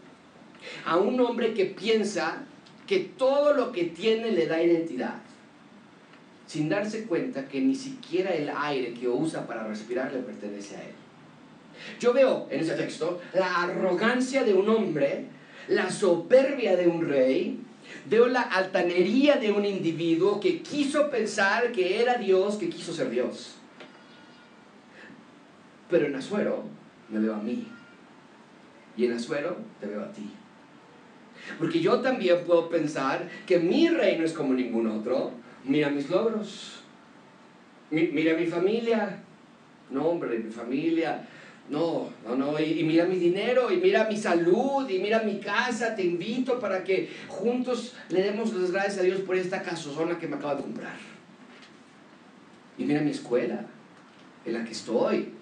[0.85, 2.43] a un hombre que piensa
[2.87, 5.17] que todo lo que tiene le da identidad,
[6.47, 10.83] sin darse cuenta que ni siquiera el aire que usa para respirar le pertenece a
[10.83, 10.95] él.
[11.99, 15.27] Yo veo en ese texto la arrogancia de un hombre,
[15.69, 17.59] la soberbia de un rey,
[18.07, 23.11] veo la altanería de un individuo que quiso pensar que era Dios, que quiso ser
[23.11, 23.55] Dios.
[25.91, 26.65] Pero en Azuero
[27.09, 27.67] me veo a mí.
[28.97, 30.31] Y en Azuero te veo a ti.
[31.59, 35.33] Porque yo también puedo pensar que mi reino es como ningún otro.
[35.65, 36.81] Mira mis logros.
[37.91, 39.21] mira mi familia.
[39.91, 41.27] No, hombre, mi familia.
[41.69, 42.61] No, no, no.
[42.61, 45.95] Y, mira mi dinero, y mira mi salud, y mira mi casa.
[45.97, 50.29] Te invito para que juntos le demos las gracias a Dios por esta casozona que
[50.29, 50.97] me acaba de comprar.
[52.77, 53.65] Y mira mi escuela,
[54.45, 55.33] en la que estoy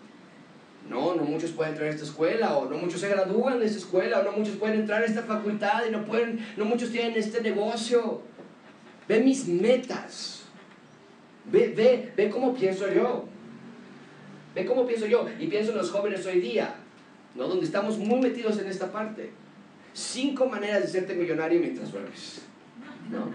[0.89, 3.79] no, no muchos pueden entrar a esta escuela, o no muchos se gradúan de esta
[3.79, 7.17] escuela, o no muchos pueden entrar a esta facultad, y no, pueden, no muchos tienen
[7.17, 8.23] este negocio.
[9.09, 10.43] Ve mis metas.
[11.45, 13.25] Ve, ve, ve cómo pienso yo.
[14.55, 15.27] Ve cómo pienso yo.
[15.39, 16.75] Y pienso en los jóvenes hoy día,
[17.35, 17.49] ¿no?
[17.49, 19.31] donde estamos muy metidos en esta parte.
[19.95, 22.43] Cinco maneras de serte millonario mientras duermes.
[23.11, 23.31] ¿No?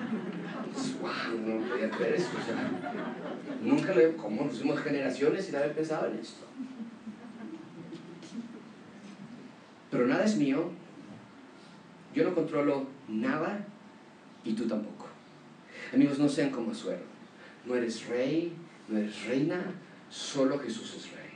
[1.01, 2.37] wow, no podía creer esto.
[2.39, 2.71] O sea,
[3.61, 6.45] nunca lo he, ¿cómo nos fuimos generaciones sin haber pensado en esto?
[9.89, 10.69] Pero nada es mío,
[12.13, 13.65] yo no controlo nada
[14.43, 15.07] y tú tampoco.
[15.93, 17.03] Amigos, no sean como suero.
[17.65, 18.53] No eres rey,
[18.89, 19.61] no eres reina,
[20.09, 21.27] solo Jesús es rey.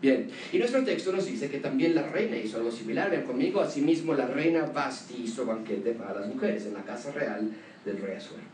[0.00, 3.10] Bien, y nuestro texto nos dice que también la reina hizo algo similar.
[3.10, 7.50] Vean conmigo, asimismo la reina Basti hizo banquete para las mujeres en la casa real
[7.84, 8.44] del rey Azuero.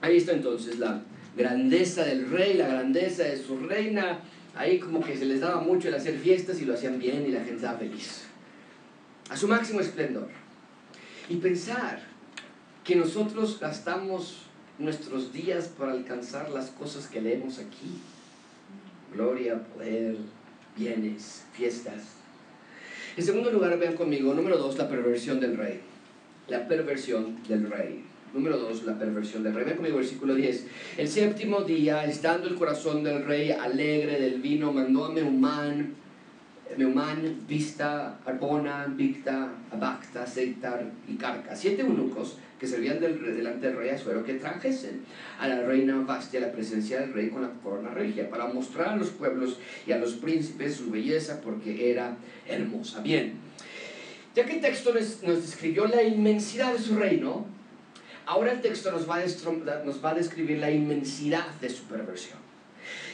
[0.00, 1.02] Ahí está entonces la
[1.36, 4.20] grandeza del rey, la grandeza de su reina,
[4.54, 7.30] ahí como que se les daba mucho el hacer fiestas y lo hacían bien y
[7.30, 8.24] la gente estaba feliz.
[9.30, 10.28] A su máximo esplendor.
[11.28, 12.00] Y pensar
[12.84, 14.45] que nosotros gastamos
[14.78, 18.00] nuestros días para alcanzar las cosas que leemos aquí.
[19.12, 20.16] Gloria, poder,
[20.76, 22.02] bienes, fiestas.
[23.16, 25.80] En segundo lugar, vean conmigo, número dos, la perversión del rey.
[26.48, 28.04] La perversión del rey.
[28.34, 29.64] Número 2, la perversión del rey.
[29.64, 30.66] Ven conmigo, versículo 10.
[30.98, 35.94] El séptimo día, estando el corazón del rey alegre del vino, mandó a Meumán,
[36.76, 43.76] Meumán, Vista, Arbona, Victa, Abacta, Seitar y Carca, siete eunucos que servían del, delante del
[43.76, 45.02] rey Azuero, que trajesen
[45.38, 48.88] a la reina Bastia a la presencia del rey con la corona regia, para mostrar
[48.88, 52.16] a los pueblos y a los príncipes su belleza, porque era
[52.46, 53.00] hermosa.
[53.00, 53.34] Bien,
[54.34, 57.46] ya que el texto nos, nos describió la inmensidad de su reino,
[58.26, 62.45] Ahora el texto nos va, a nos va a describir la inmensidad de su perversión.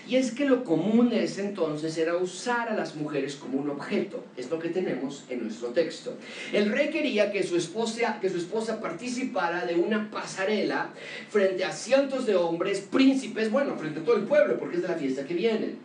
[0.09, 3.71] Y es que lo común de ese entonces era usar a las mujeres como un
[3.71, 4.25] objeto.
[4.37, 6.17] Es lo que tenemos en nuestro texto.
[6.53, 10.91] El rey quería que su esposa, que su esposa participara de una pasarela
[11.31, 14.89] frente a cientos de hombres, príncipes, bueno, frente a todo el pueblo, porque es de
[14.89, 15.77] la fiesta que viene.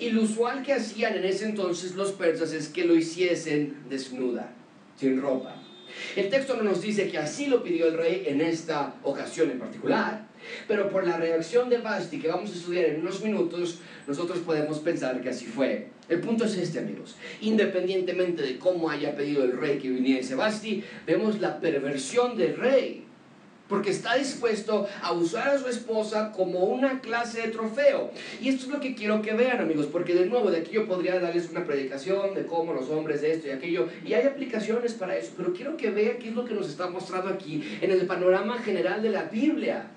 [0.00, 4.52] Y lo usual que hacían en ese entonces los persas es que lo hiciesen desnuda,
[4.96, 5.56] sin ropa.
[6.16, 9.58] El texto no nos dice que así lo pidió el rey en esta ocasión en
[9.58, 10.29] particular,
[10.68, 14.78] pero por la reacción de Basti que vamos a estudiar en unos minutos, nosotros podemos
[14.78, 15.88] pensar que así fue.
[16.08, 17.16] El punto es este, amigos.
[17.40, 23.06] Independientemente de cómo haya pedido el rey que viniese Basti, vemos la perversión del rey
[23.70, 28.10] porque está dispuesto a usar a su esposa como una clase de trofeo.
[28.42, 30.86] Y esto es lo que quiero que vean, amigos, porque de nuevo, de aquí yo
[30.86, 34.92] podría darles una predicación de cómo los hombres de esto y aquello, y hay aplicaciones
[34.94, 37.92] para eso, pero quiero que vean qué es lo que nos está mostrando aquí en
[37.92, 39.88] el panorama general de la Biblia.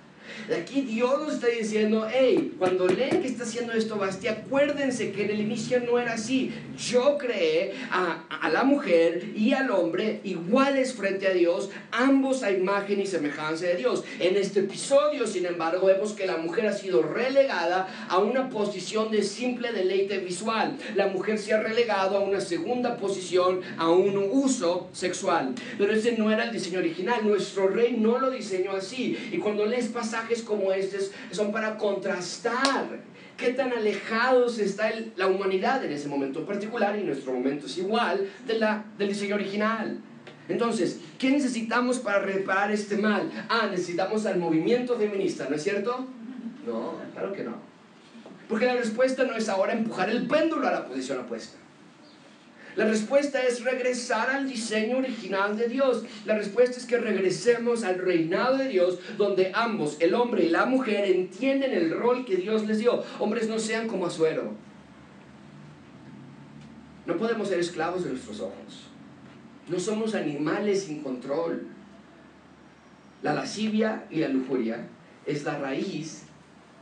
[0.58, 5.24] Aquí Dios nos está diciendo, hey, cuando leen que está haciendo esto Basti, acuérdense que
[5.24, 6.54] en el inicio no era así.
[6.78, 12.52] Yo creé a, a, la mujer y al hombre iguales frente a Dios, ambos a
[12.52, 14.04] imagen y semejanza de Dios.
[14.20, 19.12] En este episodio, sin embargo, vemos que la mujer ha sido relegada a una posición
[19.12, 20.78] de simple deleite visual.
[20.96, 25.56] La mujer se ha relegado a una segunda posición, a un uso sexual.
[25.78, 27.22] Pero ese no era el diseño original.
[27.24, 29.18] Nuestro rey no lo diseñó así.
[29.32, 30.13] Y cuando lees pasajes
[30.46, 33.02] como estos son para contrastar
[33.38, 38.28] qué tan alejados está la humanidad en ese momento particular y nuestro momento es igual
[38.46, 40.00] de la, del diseño original.
[40.50, 43.32] Entonces, ¿qué necesitamos para reparar este mal?
[43.50, 46.06] Ah, necesitamos al movimiento feminista, ¿no es cierto?
[46.66, 47.56] No, claro que no.
[48.50, 51.58] Porque la respuesta no es ahora empujar el péndulo a la posición opuesta.
[52.76, 56.04] La respuesta es regresar al diseño original de Dios.
[56.26, 60.66] La respuesta es que regresemos al reinado de Dios donde ambos, el hombre y la
[60.66, 63.04] mujer, entienden el rol que Dios les dio.
[63.20, 64.54] Hombres no sean como Azuero.
[67.06, 68.88] No podemos ser esclavos de nuestros ojos.
[69.68, 71.68] No somos animales sin control.
[73.22, 74.88] La lascivia y la lujuria
[75.26, 76.24] es la raíz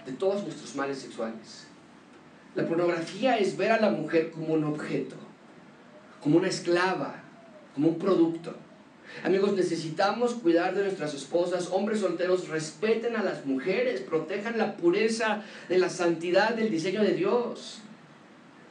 [0.06, 1.68] de todos nuestros males sexuales.
[2.56, 5.16] La pornografía es ver a la mujer como un objeto,
[6.22, 7.24] como una esclava,
[7.74, 8.56] como un producto.
[9.24, 11.70] Amigos, necesitamos cuidar de nuestras esposas.
[11.72, 17.14] Hombres solteros, respeten a las mujeres, protejan la pureza de la santidad del diseño de
[17.14, 17.82] Dios.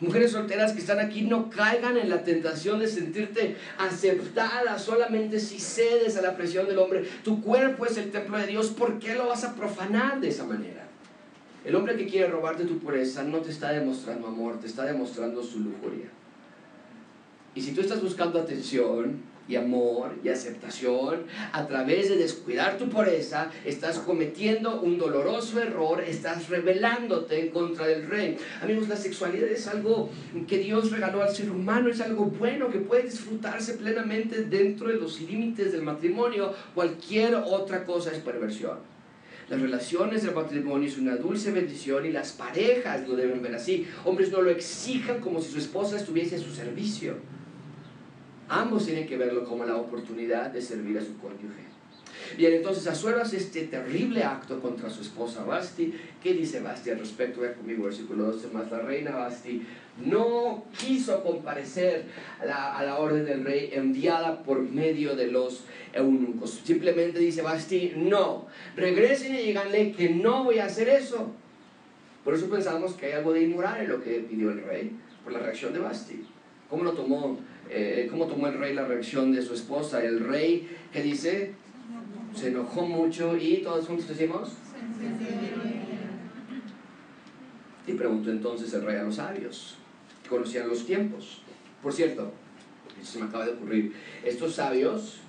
[0.00, 5.60] Mujeres solteras que están aquí, no caigan en la tentación de sentirte aceptada solamente si
[5.60, 7.06] cedes a la presión del hombre.
[7.22, 10.44] Tu cuerpo es el templo de Dios, ¿por qué lo vas a profanar de esa
[10.44, 10.88] manera?
[11.66, 15.42] El hombre que quiere robarte tu pureza no te está demostrando amor, te está demostrando
[15.42, 16.06] su lujuria.
[17.54, 22.88] Y si tú estás buscando atención, y amor y aceptación, a través de descuidar tu
[22.88, 28.36] pureza, estás cometiendo un doloroso error, estás rebelándote en contra del rey.
[28.62, 30.08] Amigos, la sexualidad es algo
[30.46, 34.94] que Dios regaló al ser humano, es algo bueno que puede disfrutarse plenamente dentro de
[34.94, 36.54] los límites del matrimonio.
[36.74, 38.78] Cualquier otra cosa es perversión.
[39.48, 43.84] Las relaciones del matrimonio es una dulce bendición y las parejas lo deben ver así.
[44.04, 47.16] Hombres no lo exijan como si su esposa estuviese a su servicio.
[48.50, 51.70] Ambos tienen que verlo como la oportunidad de servir a su cónyuge.
[52.36, 55.94] Bien, entonces Azuero este terrible acto contra su esposa Basti.
[56.20, 57.42] ¿Qué dice Basti al respecto?
[57.42, 58.68] Ve conmigo, versículo 12 más.
[58.68, 59.64] La reina Basti
[60.04, 62.06] no quiso comparecer
[62.40, 66.60] a la, a la, orden del rey enviada por medio de los eunucos.
[66.64, 71.30] Simplemente dice Basti, no, regresen y díganle que no voy a hacer eso.
[72.24, 74.90] Por eso pensamos que hay algo de inmoral en lo que pidió el rey,
[75.22, 76.24] por la reacción de Basti.
[76.70, 77.38] ¿Cómo lo tomó
[77.72, 80.02] eh, cómo tomó el rey la reacción de su esposa.
[80.02, 81.52] El rey, ¿qué dice?
[82.34, 84.54] Se enojó mucho y todos juntos decimos.
[87.86, 89.76] Y preguntó entonces el rey a los sabios,
[90.22, 91.42] que conocían los tiempos.
[91.80, 92.32] Por cierto,
[93.00, 93.94] eso se me acaba de ocurrir.
[94.24, 95.20] Estos sabios,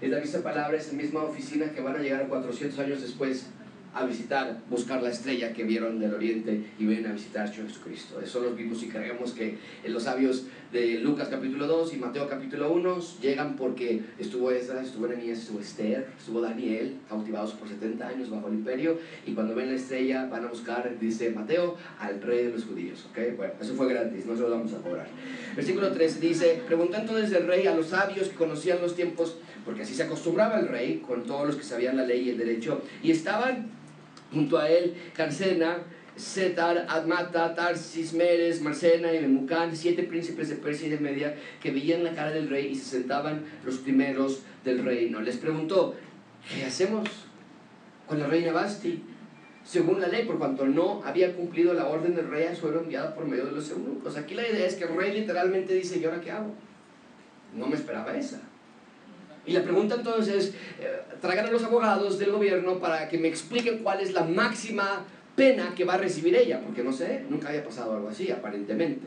[0.00, 3.50] es la misma palabra, es la misma oficina que van a llegar 400 años después
[3.94, 8.20] a visitar, buscar la estrella que vieron del oriente y ven a visitar a Jesucristo.
[8.20, 12.70] Eso los vimos y creemos que los sabios de Lucas capítulo 2 y Mateo capítulo
[12.72, 18.30] 1 llegan porque estuvo Esdras, estuvo Ananías, estuvo Esther, estuvo Daniel, cautivados por 70 años
[18.30, 22.44] bajo el imperio y cuando ven la estrella van a buscar, dice Mateo, al rey
[22.44, 23.06] de los judíos.
[23.10, 23.36] ¿ok?
[23.36, 25.08] Bueno, eso fue gratis, no se lo vamos a cobrar.
[25.56, 29.82] Versículo 13 dice, preguntó entonces el rey a los sabios que conocían los tiempos, porque
[29.82, 32.82] así se acostumbraba el rey con todos los que sabían la ley y el derecho,
[33.02, 33.79] y estaban
[34.32, 35.78] Junto a él, Carsena,
[36.16, 41.70] Setar, Admata, Tarsis, Meres, Marcena y Memucán, siete príncipes de Persia y de Media, que
[41.70, 45.20] veían la cara del rey y se sentaban los primeros del reino.
[45.20, 45.94] Les preguntó,
[46.52, 47.08] ¿qué hacemos
[48.06, 49.02] con la reina Basti?
[49.64, 53.26] Según la ley, por cuanto no había cumplido la orden del rey, Azuero enviada por
[53.26, 54.16] medio de los eunucos.
[54.16, 56.54] Aquí la idea es que el rey literalmente dice, ¿y ahora qué hago?
[57.54, 58.40] No me esperaba esa.
[59.46, 60.48] Y la pregunta entonces es,
[60.80, 65.04] eh, traigan a los abogados del gobierno para que me expliquen cuál es la máxima
[65.34, 69.06] pena que va a recibir ella, porque no sé, nunca había pasado algo así, aparentemente.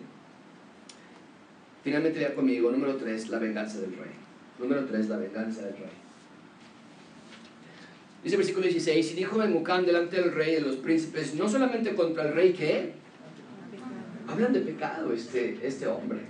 [1.84, 4.11] Finalmente vea conmigo, número 3, la venganza del rey.
[4.57, 5.91] Número 3, la venganza del rey.
[8.23, 12.23] Dice versículo 16, y dijo Memucán delante del rey de los príncipes, no solamente contra
[12.23, 12.93] el rey que
[14.27, 16.21] hablan de pecado este, este hombre,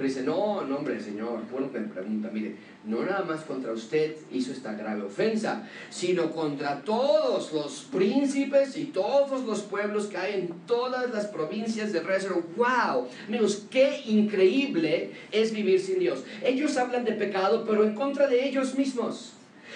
[0.00, 4.16] pero dice, no, no hombre, Señor, bueno me pregunta, mire, no nada más contra usted
[4.32, 10.40] hizo esta grave ofensa, sino contra todos los príncipes y todos los pueblos que hay
[10.40, 12.32] en todas las provincias de Rezer.
[12.56, 13.08] ¡Wow!
[13.28, 16.24] Amigos, qué increíble es vivir sin Dios.
[16.42, 19.34] Ellos hablan de pecado, pero en contra de ellos mismos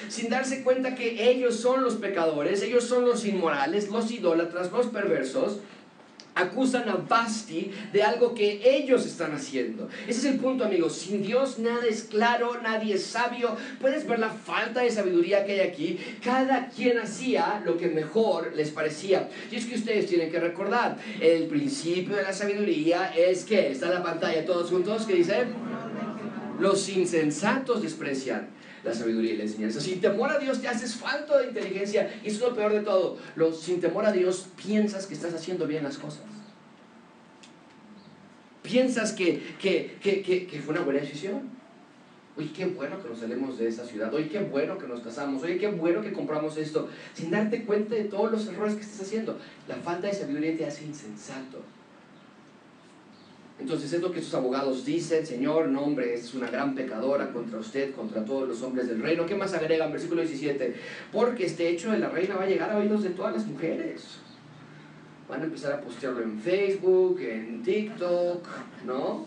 [0.09, 4.87] sin darse cuenta que ellos son los pecadores, ellos son los inmorales, los idólatras, los
[4.87, 5.59] perversos,
[6.35, 9.89] acusan a Basti de algo que ellos están haciendo.
[10.07, 10.95] Ese es el punto, amigos.
[10.95, 13.57] Sin Dios nada es claro, nadie es sabio.
[13.81, 15.99] Puedes ver la falta de sabiduría que hay aquí.
[16.23, 19.29] Cada quien hacía lo que mejor les parecía.
[19.51, 23.87] Y es que ustedes tienen que recordar, el principio de la sabiduría es que está
[23.87, 25.45] en la pantalla todos juntos que dice,
[26.59, 28.49] los insensatos desprecian
[28.85, 29.81] la sabiduría y la enseñanza.
[29.81, 32.81] Sin temor a Dios te haces falta de inteligencia y eso es lo peor de
[32.81, 33.19] todo.
[33.37, 36.23] Los, sin temor a Dios piensas que estás haciendo bien las cosas.
[38.63, 41.55] Piensas que, que, que, que fue una buena decisión.
[42.37, 44.13] Oye, qué bueno que nos salimos de esa ciudad.
[44.13, 45.43] Oye, qué bueno que nos casamos.
[45.43, 46.89] Oye, qué bueno que compramos esto.
[47.15, 49.39] Sin darte cuenta de todos los errores que estás haciendo.
[49.69, 51.63] La falta de sabiduría te hace insensato.
[53.65, 57.59] Entonces es lo que sus abogados dicen, Señor, no hombre, es una gran pecadora contra
[57.59, 59.25] usted, contra todos los hombres del reino.
[59.25, 59.91] ¿Qué más agregan?
[59.91, 60.75] Versículo 17.
[61.11, 64.19] Porque este hecho de la reina va a llegar a oídos de todas las mujeres.
[65.31, 68.47] Van a empezar a postearlo en Facebook, en TikTok,
[68.85, 69.25] ¿no?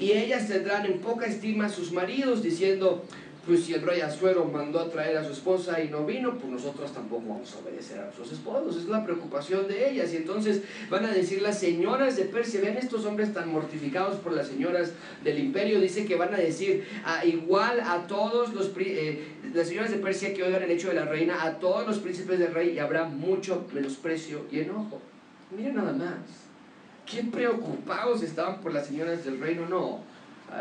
[0.00, 3.04] Y ellas tendrán en poca estima a sus maridos diciendo,
[3.46, 6.46] pues si el rey Azuero mandó a traer a su esposa y no vino, pues
[6.46, 8.76] nosotros tampoco vamos a obedecer a nuestros esposos.
[8.76, 10.12] Es la preocupación de ellas.
[10.12, 14.32] Y entonces van a decir las señoras de Persia, ven estos hombres tan mortificados por
[14.32, 14.92] las señoras
[15.24, 19.90] del imperio, dice que van a decir a, igual a todos los, eh, las señoras
[19.90, 22.70] de Persia que oigan el hecho de la reina, a todos los príncipes del rey
[22.70, 25.00] y habrá mucho menosprecio y enojo.
[25.50, 26.18] Miren nada más.
[27.04, 29.68] ¿Qué preocupados estaban por las señoras del reino?
[29.68, 30.11] No Ah,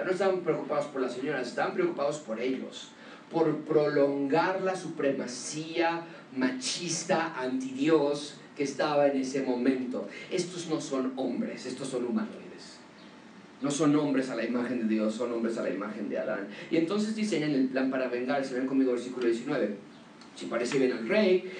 [0.06, 2.89] no estaban preocupados por las señoras, estaban preocupados por ellos,
[3.30, 6.02] por prolongar la supremacía
[6.36, 10.08] machista anti Dios que estaba en ese momento.
[10.30, 12.80] Estos no son hombres, estos son humanoides.
[13.62, 16.48] No son hombres a la imagen de Dios, son hombres a la imagen de Adán.
[16.72, 18.56] Y entonces diseñan el plan para vengarse.
[18.56, 19.76] Ven conmigo versículo 19.
[20.36, 21.52] Si parece bien al rey,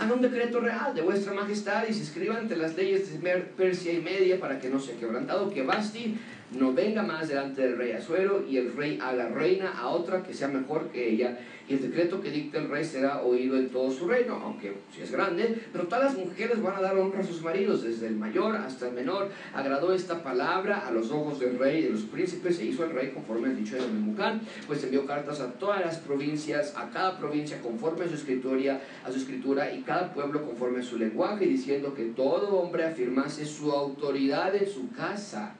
[0.00, 3.92] hagan un decreto real de vuestra majestad y se escriba ante las leyes de Persia
[3.92, 6.16] y Media para que no sea quebrantado, que Basti
[6.58, 10.32] no venga más delante del rey Azuero y el rey haga reina a otra que
[10.32, 11.38] sea mejor que ella
[11.70, 15.02] y el decreto que dicta el rey será oído en todo su reino, aunque si
[15.02, 18.16] es grande, pero todas las mujeres van a dar honra a sus maridos, desde el
[18.16, 19.28] mayor hasta el menor.
[19.54, 22.90] Agradó esta palabra a los ojos del rey y de los príncipes e hizo el
[22.90, 27.16] rey conforme el dicho de Memucán, pues envió cartas a todas las provincias, a cada
[27.16, 31.46] provincia conforme a su escritura, a su escritura y cada pueblo conforme a su lenguaje,
[31.46, 35.54] diciendo que todo hombre afirmase su autoridad en su casa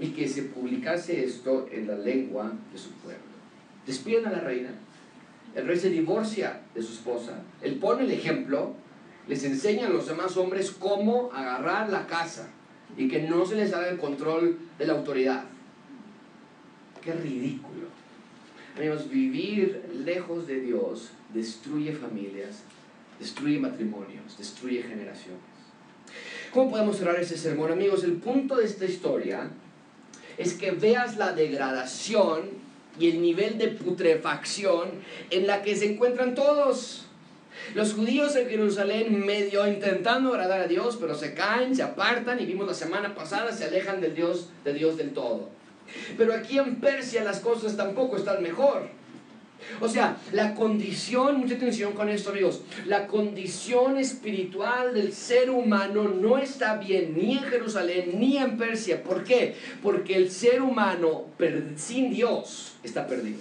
[0.00, 3.20] y que se publicase esto en la lengua de su pueblo.
[3.86, 4.70] Despiden a la reina,
[5.54, 8.74] el rey se divorcia de su esposa, él pone el ejemplo,
[9.28, 12.48] les enseña a los demás hombres cómo agarrar la casa
[12.96, 15.44] y que no se les haga el control de la autoridad.
[17.02, 17.86] Qué ridículo.
[18.76, 22.62] Amigos, vivir lejos de Dios destruye familias,
[23.18, 25.40] destruye matrimonios, destruye generaciones.
[26.52, 28.04] ¿Cómo podemos cerrar ese sermón, amigos?
[28.04, 29.50] El punto de esta historia
[30.36, 32.61] es que veas la degradación
[32.98, 34.90] y el nivel de putrefacción
[35.30, 37.06] en la que se encuentran todos.
[37.74, 42.46] Los judíos en Jerusalén medio intentando agradar a Dios, pero se caen, se apartan y
[42.46, 45.48] vimos la semana pasada, se alejan del Dios, de Dios del todo.
[46.16, 48.88] Pero aquí en Persia las cosas tampoco están mejor.
[49.80, 56.04] O sea, la condición, mucha atención con esto amigos, la condición espiritual del ser humano
[56.04, 59.02] no está bien ni en Jerusalén ni en Persia.
[59.02, 59.56] ¿Por qué?
[59.82, 61.26] Porque el ser humano
[61.76, 63.40] sin Dios está perdido.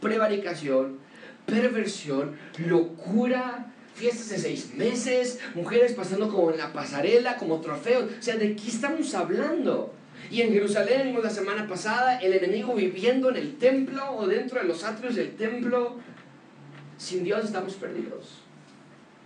[0.00, 0.98] Prevaricación,
[1.46, 8.04] perversión, locura, fiestas de seis meses, mujeres pasando como en la pasarela, como trofeos.
[8.18, 9.92] O sea, ¿de qué estamos hablando?
[10.30, 14.60] Y en Jerusalén vimos la semana pasada el enemigo viviendo en el templo o dentro
[14.60, 15.96] de los atrios del templo.
[16.98, 18.42] Sin Dios estamos perdidos.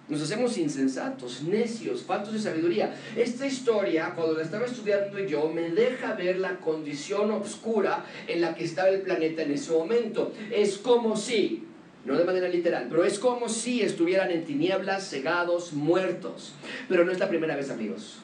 [0.08, 2.94] Nos hacemos insensatos, necios, faltos de sabiduría.
[3.16, 8.54] Esta historia, cuando la estaba estudiando yo, me deja ver la condición oscura en la
[8.54, 10.32] que estaba el planeta en ese momento.
[10.50, 11.64] Es como si,
[12.04, 16.52] no de manera literal, pero es como si estuvieran en tinieblas, cegados, muertos.
[16.88, 18.18] Pero no es la primera vez, amigos.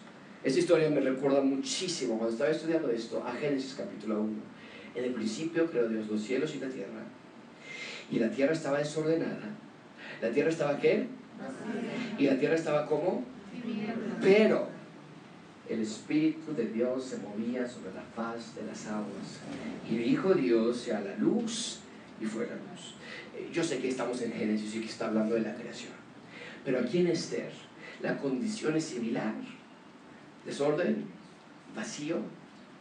[0.45, 4.33] Esta historia me recuerda muchísimo, cuando estaba estudiando esto, a Génesis capítulo 1.
[4.95, 7.03] En el principio creó Dios los cielos y la tierra.
[8.11, 9.51] Y la tierra estaba desordenada.
[10.23, 11.07] ¿La tierra estaba qué?
[12.19, 13.25] Y la tierra estaba como?
[14.21, 14.69] Pero
[15.69, 19.41] el Espíritu de Dios se movía sobre la faz de las aguas.
[19.91, 21.81] Y dijo Dios, sea la luz,
[22.21, 22.95] y fue la luz.
[23.53, 25.93] Yo sé que estamos en Génesis y que está hablando de la creación.
[26.65, 27.51] Pero aquí en Esther,
[28.03, 29.35] la condición es similar
[30.49, 31.05] desorden,
[31.77, 32.17] vacío,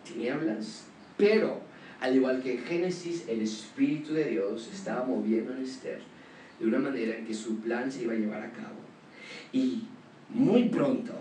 [0.06, 0.86] tinieblas,
[1.18, 1.60] pero
[2.00, 6.00] al igual que en Génesis, el Espíritu de Dios estaba moviendo en Esther
[6.60, 8.80] de una manera en que su plan se iba a llevar a cabo.
[9.52, 9.84] Y
[10.30, 11.14] muy pronto,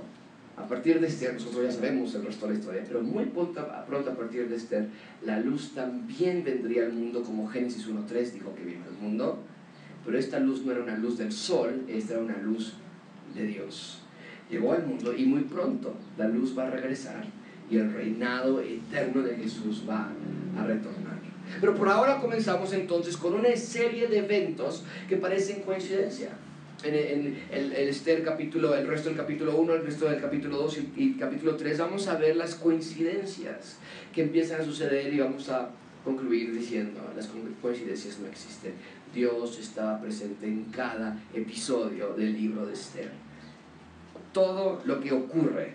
[0.57, 3.61] a partir de Esther, nosotros ya sabemos el resto de la historia, pero muy pronto,
[3.61, 3.85] a
[4.17, 4.89] partir de Esther,
[5.25, 9.39] la luz también vendría al mundo como Génesis 1.3 dijo que vino al mundo,
[10.05, 12.75] pero esta luz no era una luz del sol, esta era una luz
[13.35, 14.06] de Dios
[14.51, 17.25] llegó al mundo y muy pronto la luz va a regresar
[17.71, 20.09] y el reinado eterno de Jesús va
[20.57, 21.17] a retornar.
[21.61, 26.31] Pero por ahora comenzamos entonces con una serie de eventos que parecen coincidencia.
[26.85, 26.95] En,
[27.51, 31.57] el, Esther capítulo, el resto del capítulo 1, el resto del capítulo 2 y, capítulo
[31.57, 33.79] 3 vamos a ver las coincidencias
[34.15, 35.71] que empiezan a suceder y vamos a
[36.05, 37.29] concluir diciendo, las
[37.63, 38.75] coincidencias no existen.
[39.13, 43.26] Dios estaba presente en cada episodio del libro de Esther
[44.37, 45.73] todo lo que ocurre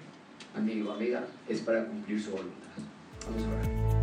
[0.55, 2.69] amigo, amiga, es para cumplir su voluntad.
[3.25, 4.00] Vamos a orar.